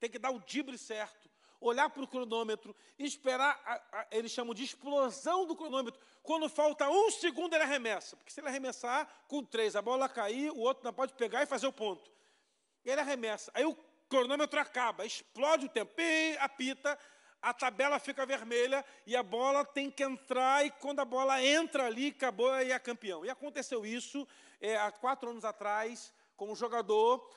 [0.00, 1.30] Tem que dar o dibre certo
[1.60, 6.00] olhar para o cronômetro, esperar, a, a, eles chamam de explosão do cronômetro.
[6.22, 8.16] Quando falta um segundo, ele arremessa.
[8.16, 11.46] Porque se ele arremessar com três, a bola cair, o outro não pode pegar e
[11.46, 12.10] fazer o ponto.
[12.84, 13.50] Ele arremessa.
[13.54, 13.76] Aí o
[14.08, 16.98] cronômetro acaba, explode o tempo, e apita,
[17.42, 21.86] a tabela fica vermelha e a bola tem que entrar, e quando a bola entra
[21.86, 23.24] ali, acabou e é campeão.
[23.24, 24.26] E aconteceu isso
[24.60, 27.28] é, há quatro anos atrás, com um jogador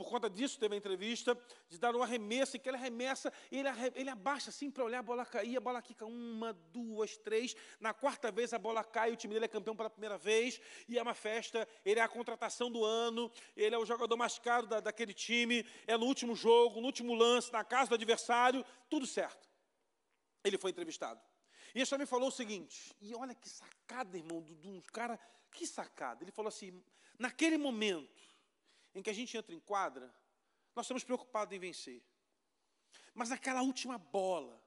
[0.00, 1.38] por conta disso, teve a entrevista,
[1.68, 5.02] de dar um arremesso, e que ele arremessa, ele, ele abaixa assim para olhar a
[5.02, 9.16] bola cair, a bola quica uma, duas, três, na quarta vez a bola cai, o
[9.16, 12.70] time dele é campeão pela primeira vez, e é uma festa, ele é a contratação
[12.70, 16.80] do ano, ele é o jogador mais caro da, daquele time, é no último jogo,
[16.80, 19.50] no último lance, na casa do adversário, tudo certo.
[20.42, 21.20] Ele foi entrevistado.
[21.74, 25.20] E ele também falou o seguinte, e olha que sacada, irmão, de um cara,
[25.52, 26.24] que sacada.
[26.24, 26.82] Ele falou assim,
[27.18, 28.29] naquele momento,
[28.94, 30.12] em que a gente entra em quadra,
[30.74, 32.02] nós estamos preocupados em vencer.
[33.14, 34.60] Mas naquela última bola,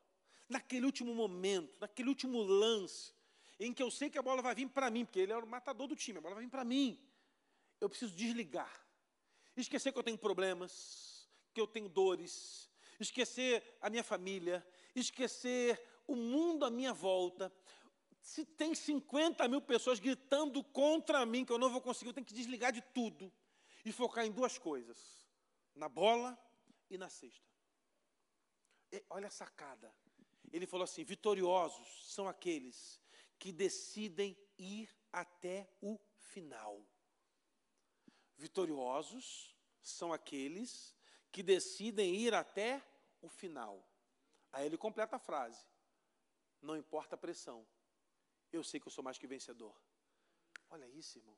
[0.48, 3.14] naquele último momento, naquele último lance,
[3.60, 5.48] em que eu sei que a bola vai vir para mim, porque ele é o
[5.48, 7.00] matador do time, a bola vai vir para mim.
[7.80, 8.72] Eu preciso desligar.
[9.56, 12.70] Esquecer que eu tenho problemas, que eu tenho dores,
[13.00, 14.66] esquecer a minha família,
[14.96, 17.54] esquecer o mundo à minha volta.
[18.20, 22.26] Se tem 50 mil pessoas gritando contra mim, que eu não vou conseguir, eu tenho
[22.26, 23.32] que desligar de tudo
[23.84, 25.26] e focar em duas coisas:
[25.76, 26.38] na bola
[26.90, 27.52] e na cesta.
[28.92, 29.94] E, olha a sacada.
[30.52, 33.02] Ele falou assim: vitoriosos são aqueles
[33.40, 36.86] que decidem ir até o final.
[38.38, 40.96] Vitoriosos são aqueles
[41.32, 42.82] que decidem ir até
[43.22, 43.88] o final.
[44.52, 45.66] Aí ele completa a frase:
[46.62, 47.68] Não importa a pressão,
[48.52, 49.76] eu sei que eu sou mais que vencedor.
[50.70, 51.38] Olha isso, irmão.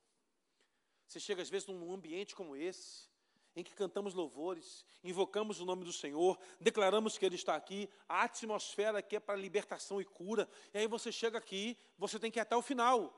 [1.08, 3.08] Você chega às vezes num ambiente como esse,
[3.56, 8.24] em que cantamos louvores, invocamos o nome do Senhor, declaramos que Ele está aqui, a
[8.24, 12.38] atmosfera aqui é para libertação e cura, e aí você chega aqui, você tem que
[12.38, 13.18] ir até o final,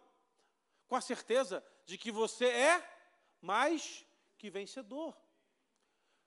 [0.88, 2.88] com a certeza de que você é
[3.42, 4.06] mais
[4.38, 5.18] que vencedor.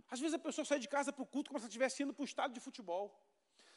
[0.09, 2.23] Às vezes a pessoa sai de casa para o culto como se estivesse indo para
[2.23, 3.17] o estádio de futebol.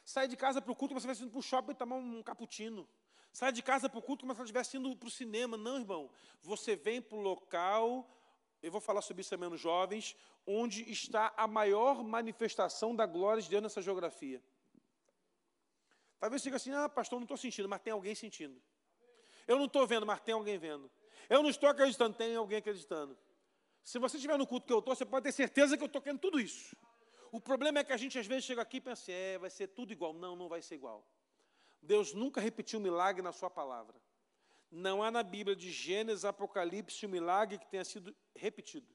[0.03, 2.23] Sai de casa para o culto como se estivesse indo para o shopping tomar um
[2.23, 2.89] cappuccino.
[3.33, 5.57] Sai de casa para o culto como se ela estivesse indo para o cinema.
[5.57, 6.09] Não, irmão.
[6.39, 8.07] Você vem para o local,
[8.61, 10.15] eu vou falar sobre isso também nos jovens,
[10.45, 14.41] onde está a maior manifestação da glória de Deus nessa geografia.
[16.19, 18.61] Talvez você diga assim, ah, pastor, não estou sentindo, mas tem alguém sentindo.
[19.47, 20.89] Eu não estou vendo, mas tem alguém vendo.
[21.27, 23.17] Eu não estou acreditando, tem alguém acreditando.
[23.83, 26.01] Se você estiver no culto que eu estou, você pode ter certeza que eu estou
[26.01, 26.77] querendo tudo isso.
[27.31, 29.67] O problema é que a gente às vezes chega aqui e pensa, é, vai ser
[29.69, 30.13] tudo igual.
[30.13, 31.03] Não, não vai ser igual.
[31.83, 33.95] Deus nunca repetiu milagre na sua palavra.
[34.71, 38.87] Não há na Bíblia de Gênesis, Apocalipse um milagre que tenha sido repetido.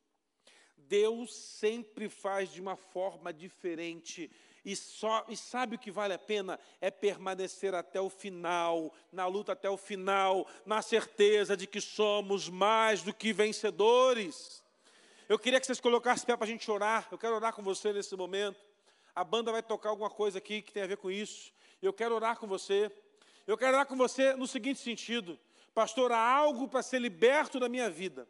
[0.76, 4.30] Deus sempre faz de uma forma diferente
[4.64, 6.58] e, só, e sabe o que vale a pena?
[6.80, 12.48] É permanecer até o final, na luta até o final, na certeza de que somos
[12.48, 14.62] mais do que vencedores.
[15.28, 17.08] Eu queria que vocês colocassem pé para a gente orar.
[17.10, 18.60] Eu quero orar com você nesse momento.
[19.14, 21.52] A banda vai tocar alguma coisa aqui que tem a ver com isso.
[21.80, 22.90] Eu quero orar com você.
[23.46, 25.38] Eu quero orar com você no seguinte sentido:
[25.74, 28.28] Pastor, há algo para ser liberto da minha vida.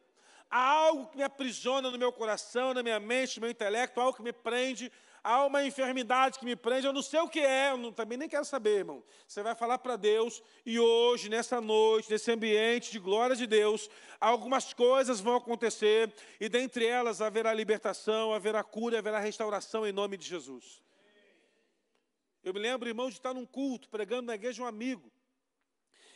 [0.51, 4.17] Há algo que me aprisiona no meu coração, na minha mente, no meu intelecto, algo
[4.17, 4.91] que me prende,
[5.23, 8.17] há uma enfermidade que me prende, eu não sei o que é, eu não, também
[8.17, 9.03] nem quero saber, irmão.
[9.27, 13.91] Você vai falar para Deus, e hoje, nessa noite, nesse ambiente de glória de Deus,
[14.19, 20.17] algumas coisas vão acontecer, e dentre elas haverá libertação, haverá cura, haverá restauração em nome
[20.17, 20.83] de Jesus.
[22.49, 25.13] Eu me lembro, irmão, de estar num culto, pregando na igreja um amigo.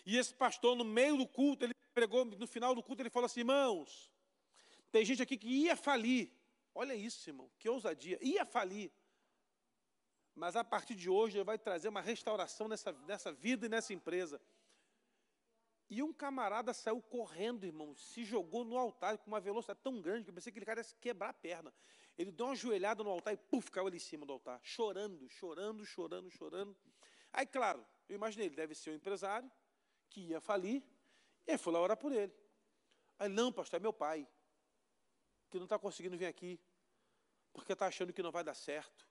[0.07, 3.26] E esse pastor, no meio do culto, ele pregou, no final do culto, ele falou
[3.26, 4.11] assim: irmãos,
[4.91, 6.33] tem gente aqui que ia falir.
[6.74, 8.18] Olha isso, irmão, que ousadia.
[8.22, 8.91] Ia falir.
[10.35, 13.93] Mas a partir de hoje ele vai trazer uma restauração nessa, nessa vida e nessa
[13.93, 14.41] empresa.
[15.91, 20.24] E um camarada saiu correndo, irmão, se jogou no altar com uma velocidade tão grande
[20.24, 21.74] que eu pensei que aquele cara ia se quebrar a perna.
[22.16, 25.28] Ele deu uma joelhada no altar e puf, caiu ali em cima do altar, chorando,
[25.28, 26.76] chorando, chorando, chorando.
[27.32, 29.50] Aí, claro, eu imaginei, ele deve ser um empresário
[30.10, 30.82] que ia falir,
[31.46, 32.32] e aí fui lá orar por ele.
[33.18, 34.28] Aí, não, pastor, é meu pai
[35.48, 36.60] que não está conseguindo vir aqui,
[37.52, 39.06] porque está achando que não vai dar certo.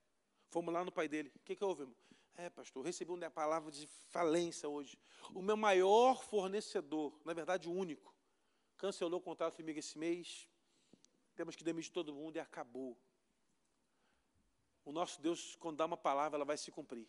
[0.49, 1.31] Fomos lá no pai dele.
[1.35, 1.95] O que, que houve, irmão?
[2.35, 4.97] É, pastor, recebi uma palavra de falência hoje.
[5.33, 8.15] O meu maior fornecedor, na verdade o único,
[8.77, 10.49] cancelou o contrato comigo esse mês.
[11.35, 12.97] Temos que demitir todo mundo e acabou.
[14.83, 17.07] O nosso Deus, quando dá uma palavra, ela vai se cumprir.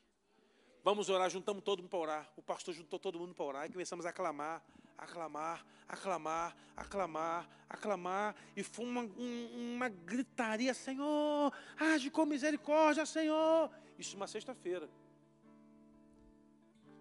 [0.84, 2.32] Vamos orar, juntamos todo mundo para orar.
[2.36, 4.62] O pastor juntou todo mundo para orar e começamos a clamar
[5.02, 13.70] aclamar, aclamar, aclamar, aclamar, e foi uma, um, uma gritaria: Senhor, age com misericórdia, Senhor.
[13.98, 14.88] Isso uma sexta-feira.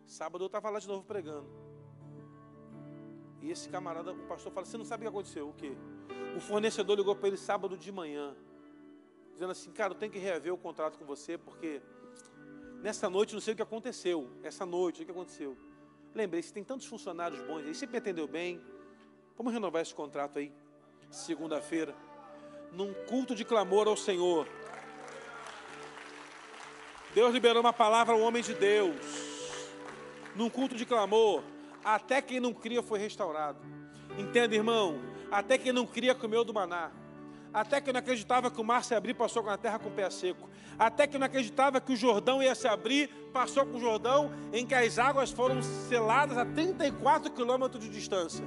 [0.06, 1.50] Sábado eu estava lá de novo pregando.
[3.42, 5.50] E esse camarada, o pastor fala: Você não sabe o que aconteceu?
[5.50, 5.76] O quê?
[6.36, 8.36] O fornecedor ligou para ele sábado de manhã,
[9.34, 11.82] dizendo assim: Cara, eu tenho que reaver o contrato com você, porque
[12.82, 14.30] nessa noite não sei o que aconteceu.
[14.44, 15.58] Essa noite, o que aconteceu?
[16.14, 18.62] Lembrei, se tem tantos funcionários bons aí, sempre atendeu bem.
[19.38, 20.52] Vamos renovar esse contrato aí,
[21.10, 21.96] segunda-feira,
[22.72, 24.48] num culto de clamor ao Senhor.
[27.14, 28.96] Deus liberou uma palavra ao homem de Deus,
[30.36, 31.44] num culto de clamor.
[31.84, 33.60] Até quem não cria foi restaurado.
[34.18, 35.11] Entenda, irmão?
[35.32, 36.92] Até quem não cria comeu do maná.
[37.54, 39.92] Até que não acreditava que o mar se abrir, passou com a terra com o
[39.92, 40.50] pé seco.
[40.78, 44.66] Até que não acreditava que o Jordão ia se abrir, passou com o Jordão, em
[44.66, 48.44] que as águas foram seladas a 34 quilômetros de distância.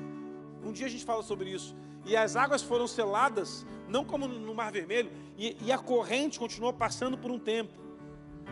[0.62, 1.76] Um dia a gente fala sobre isso.
[2.07, 6.72] E as águas foram seladas, não como no Mar Vermelho, e, e a corrente continuou
[6.72, 7.72] passando por um tempo.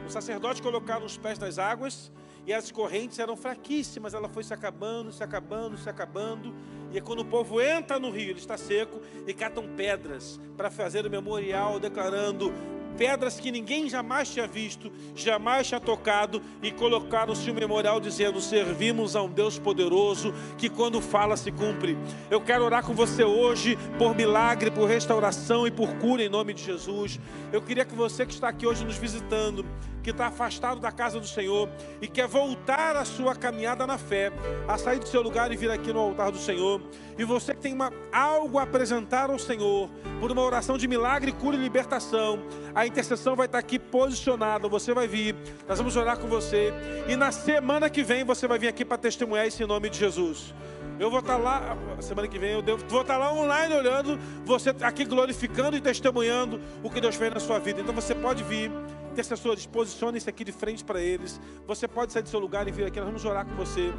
[0.06, 2.10] Os sacerdotes colocaram os pés nas águas,
[2.46, 6.54] e as correntes eram fraquíssimas, ela foi se acabando, se acabando, se acabando.
[6.92, 11.06] E quando o povo entra no rio, ele está seco, e catam pedras para fazer
[11.06, 12.52] o memorial, declarando:
[12.96, 19.16] pedras que ninguém jamais tinha visto, jamais tinha tocado, e colocaram-se um memorial dizendo: Servimos
[19.16, 21.96] a um Deus poderoso que, quando fala, se cumpre.
[22.30, 26.54] Eu quero orar com você hoje por milagre, por restauração e por cura em nome
[26.54, 27.18] de Jesus.
[27.52, 29.64] Eu queria que você que está aqui hoje nos visitando,
[30.02, 31.68] que está afastado da casa do Senhor
[32.00, 34.32] e quer voltar a sua caminhada na fé,
[34.66, 36.80] a sair do seu lugar e vir aqui no altar do Senhor,
[37.16, 39.88] e você que tem uma, algo a apresentar ao Senhor,
[40.18, 42.38] por uma oração de milagre, cura e libertação,
[42.74, 45.34] a intercessão vai estar aqui posicionada, você vai vir,
[45.68, 46.72] nós vamos orar com você,
[47.08, 50.54] e na semana que vem você vai vir aqui para testemunhar esse nome de Jesus.
[50.98, 54.74] Eu vou estar lá, semana que vem eu devo, vou estar lá online olhando, você
[54.82, 57.80] aqui glorificando e testemunhando o que Deus fez na sua vida.
[57.80, 58.70] Então você pode vir,
[59.10, 61.40] intercessores, posicione-se aqui de frente para eles.
[61.66, 63.92] Você pode sair do seu lugar e vir aqui, nós vamos orar com você.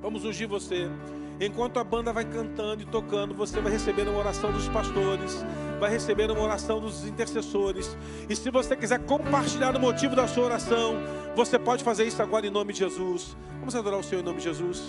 [0.00, 0.88] Vamos ungir você.
[1.40, 5.44] Enquanto a banda vai cantando e tocando, você vai receber uma oração dos pastores,
[5.80, 7.96] vai receber uma oração dos intercessores.
[8.28, 10.96] E se você quiser compartilhar o motivo da sua oração,
[11.34, 13.36] você pode fazer isso agora em nome de Jesus.
[13.58, 14.88] Vamos adorar o Senhor em nome de Jesus.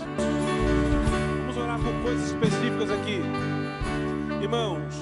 [1.39, 3.21] Vamos orar por coisas específicas aqui.
[4.41, 4.93] Irmãos,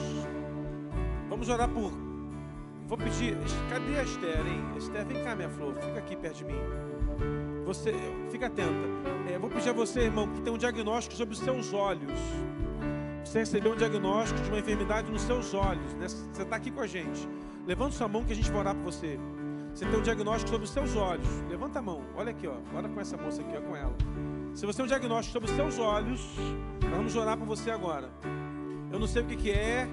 [1.29, 1.91] vamos orar por.
[2.87, 3.37] Vou pedir.
[3.69, 4.63] Cadê a Esther, hein?
[4.77, 5.73] Esther, vem cá, minha flor.
[5.75, 7.50] Fica aqui perto de mim.
[7.71, 7.93] Você,
[8.29, 8.69] fica atenta.
[9.31, 12.19] É, vou pedir a você, irmão, que tem um diagnóstico sobre os seus olhos.
[13.23, 15.93] Você recebeu um diagnóstico de uma enfermidade nos seus olhos.
[15.93, 16.09] Né?
[16.09, 17.29] Você está aqui com a gente.
[17.65, 19.17] Levanta sua mão que a gente vai orar por você.
[19.73, 21.25] Você tem um diagnóstico sobre os seus olhos.
[21.49, 22.03] Levanta a mão.
[22.13, 22.57] Olha aqui, ó.
[22.75, 23.95] Ora com essa moça aqui, ó, com ela.
[24.53, 26.19] Se você tem um diagnóstico sobre os seus olhos,
[26.83, 28.09] nós vamos orar por você agora.
[28.91, 29.87] Eu não sei o que, que é.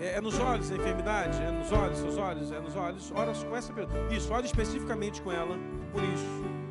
[0.00, 0.18] é.
[0.18, 1.42] É nos olhos a enfermidade?
[1.42, 2.52] É nos olhos, seus olhos?
[2.52, 3.10] É nos olhos?
[3.12, 4.14] Ora com essa pessoa.
[4.14, 5.58] Isso, ore especificamente com ela.
[5.92, 6.61] Por isso.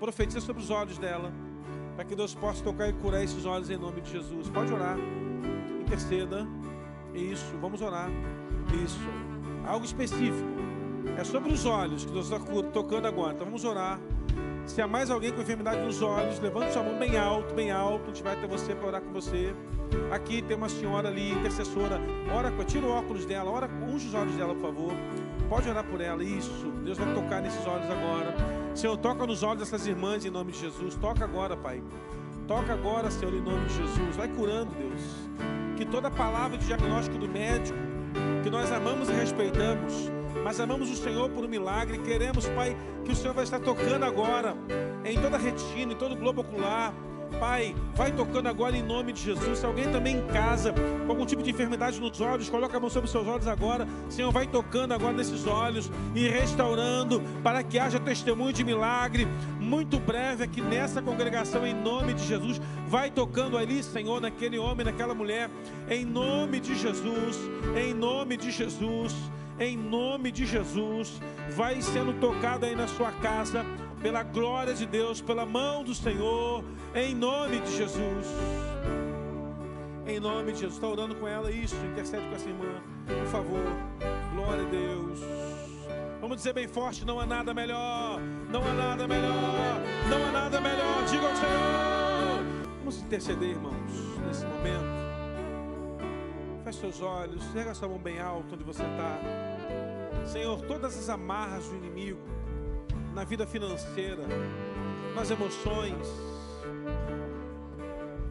[0.00, 1.30] Profetiza sobre os olhos dela.
[1.94, 4.48] Para que Deus possa tocar e curar esses olhos em nome de Jesus.
[4.48, 4.96] Pode orar.
[5.78, 6.48] Interceda.
[7.14, 8.08] Isso, vamos orar.
[8.82, 8.98] Isso.
[9.66, 10.48] Algo específico.
[11.18, 12.42] É sobre os olhos que Deus está
[12.72, 13.34] tocando agora.
[13.34, 14.00] Então vamos orar.
[14.66, 18.04] Se há mais alguém com enfermidade nos olhos, levante sua mão bem alto, bem alto.
[18.04, 19.54] A gente vai até você para orar com você.
[20.10, 22.00] Aqui tem uma senhora ali, intercessora.
[22.32, 24.92] Ora, tira o óculos dela, ora, unge os olhos dela, por favor.
[25.48, 26.70] Pode orar por ela, isso.
[26.84, 28.34] Deus vai tocar nesses olhos agora.
[28.74, 30.94] Senhor, toca nos olhos dessas irmãs em nome de Jesus.
[30.94, 31.82] Toca agora, Pai.
[32.46, 34.16] Toca agora, Senhor, em nome de Jesus.
[34.16, 35.02] Vai curando, Deus.
[35.76, 37.78] Que toda palavra de diagnóstico do médico,
[38.42, 40.10] que nós amamos e respeitamos,
[40.44, 41.98] mas amamos o Senhor por um milagre.
[41.98, 44.56] Queremos, Pai, que o Senhor vai estar tocando agora
[45.04, 46.92] em toda a retina, em todo o globo ocular.
[47.38, 49.60] Pai, vai tocando agora em nome de Jesus.
[49.60, 52.90] Se alguém também em casa, com algum tipo de enfermidade nos olhos, coloca a mão
[52.90, 53.86] sobre os seus olhos agora.
[54.08, 59.28] Senhor, vai tocando agora nesses olhos e restaurando para que haja testemunho de milagre.
[59.60, 62.60] Muito breve aqui nessa congregação, em nome de Jesus.
[62.88, 65.48] Vai tocando ali, Senhor, naquele homem, naquela mulher,
[65.88, 67.38] em nome de Jesus.
[67.76, 69.14] Em nome de Jesus
[69.60, 73.64] em nome de Jesus, vai sendo tocado aí na sua casa,
[74.00, 78.26] pela glória de Deus, pela mão do Senhor, em nome de Jesus.
[80.06, 83.62] Em nome de Jesus, está orando com ela, isso, intercede com essa irmã, por favor,
[84.34, 85.20] glória a Deus.
[86.22, 88.18] Vamos dizer bem forte: não há nada melhor,
[88.50, 91.04] não há nada melhor, não há nada melhor.
[91.04, 92.70] Diga ao Senhor.
[92.78, 93.74] Vamos interceder, irmãos,
[94.26, 95.00] nesse momento.
[96.64, 99.49] Feche seus olhos, erga sua mão bem alto onde você está.
[100.26, 102.20] Senhor, todas as amarras do inimigo
[103.14, 104.22] na vida financeira,
[105.14, 106.06] nas emoções,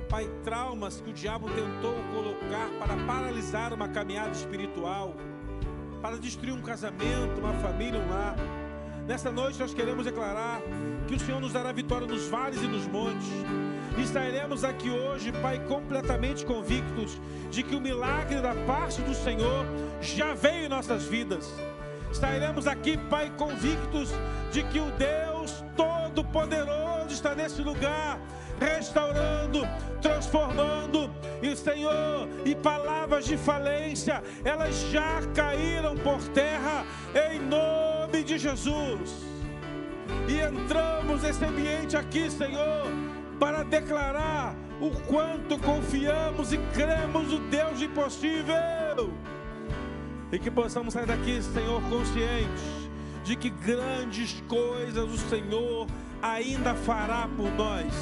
[0.10, 5.14] Pai, traumas que o diabo tentou colocar para paralisar uma caminhada espiritual,
[6.02, 8.36] para destruir um casamento, uma família, um lar.
[9.06, 10.62] Nesta noite nós queremos declarar
[11.08, 13.28] que o Senhor nos dará vitória nos vales e nos montes.
[14.00, 17.20] Estaremos aqui hoje, Pai, completamente convictos
[17.52, 19.64] de que o milagre da parte do Senhor
[20.02, 21.54] já veio em nossas vidas.
[22.12, 24.12] Estaremos aqui, Pai, convictos
[24.52, 28.20] de que o Deus Todo-Poderoso está nesse lugar,
[28.60, 29.62] restaurando,
[30.02, 31.10] transformando.
[31.42, 36.84] E Senhor, e palavras de falência, elas já caíram por terra,
[37.32, 39.24] em nome de Jesus.
[40.28, 42.88] E entramos nesse ambiente aqui, Senhor,
[43.40, 49.14] para declarar o quanto confiamos e cremos no Deus impossível.
[50.32, 52.90] E que possamos sair daqui, Senhor, conscientes
[53.24, 55.88] de que grandes coisas o Senhor
[56.22, 57.94] ainda fará por nós.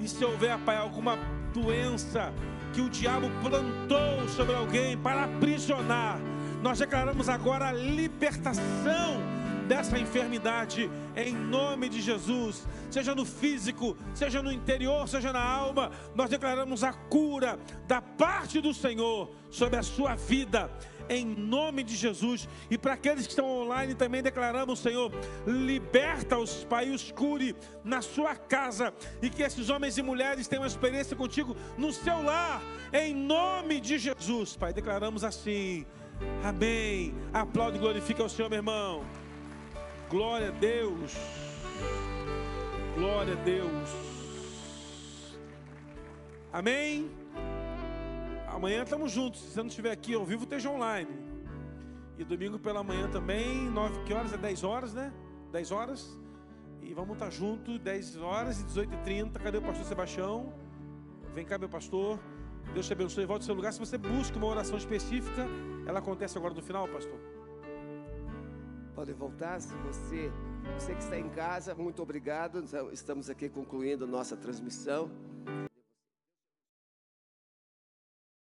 [0.00, 1.18] E se houver, Pai, alguma
[1.52, 2.32] doença
[2.72, 6.18] que o diabo plantou sobre alguém para aprisionar,
[6.62, 9.22] nós declaramos agora a libertação
[9.66, 15.90] dessa enfermidade em nome de Jesus, seja no físico, seja no interior, seja na alma,
[16.14, 20.70] nós declaramos a cura da parte do Senhor sobre a sua vida
[21.08, 22.48] em nome de Jesus.
[22.70, 25.12] E para aqueles que estão online também declaramos, Senhor,
[25.46, 27.54] liberta os Pai, os cure
[27.84, 28.92] na sua casa
[29.22, 33.80] e que esses homens e mulheres tenham uma experiência contigo no seu lar, em nome
[33.80, 34.72] de Jesus, Pai.
[34.72, 35.86] Declaramos assim.
[36.42, 37.14] Amém.
[37.32, 39.04] Aplaude e glorifica o Senhor, meu irmão.
[40.08, 41.14] Glória a Deus.
[42.94, 43.90] Glória a Deus.
[46.52, 47.10] Amém.
[48.56, 49.42] Amanhã estamos juntos.
[49.42, 51.10] Se você não estiver aqui ao vivo, esteja online.
[52.16, 54.32] E domingo pela manhã também, 9 que horas?
[54.32, 55.12] É 10 horas, né?
[55.52, 56.18] 10 horas.
[56.80, 59.38] E vamos estar juntos, 10 horas e 18 e 30.
[59.40, 60.54] Cadê o pastor Sebastião?
[61.34, 62.18] Vem cá, meu pastor.
[62.72, 63.26] Deus te abençoe.
[63.26, 63.74] Volte ao seu lugar.
[63.74, 65.46] Se você busca uma oração específica,
[65.86, 67.20] ela acontece agora no final, pastor.
[68.94, 70.32] Pode voltar se você,
[70.78, 72.64] você que está em casa, muito obrigado.
[72.90, 75.10] Estamos aqui concluindo nossa transmissão.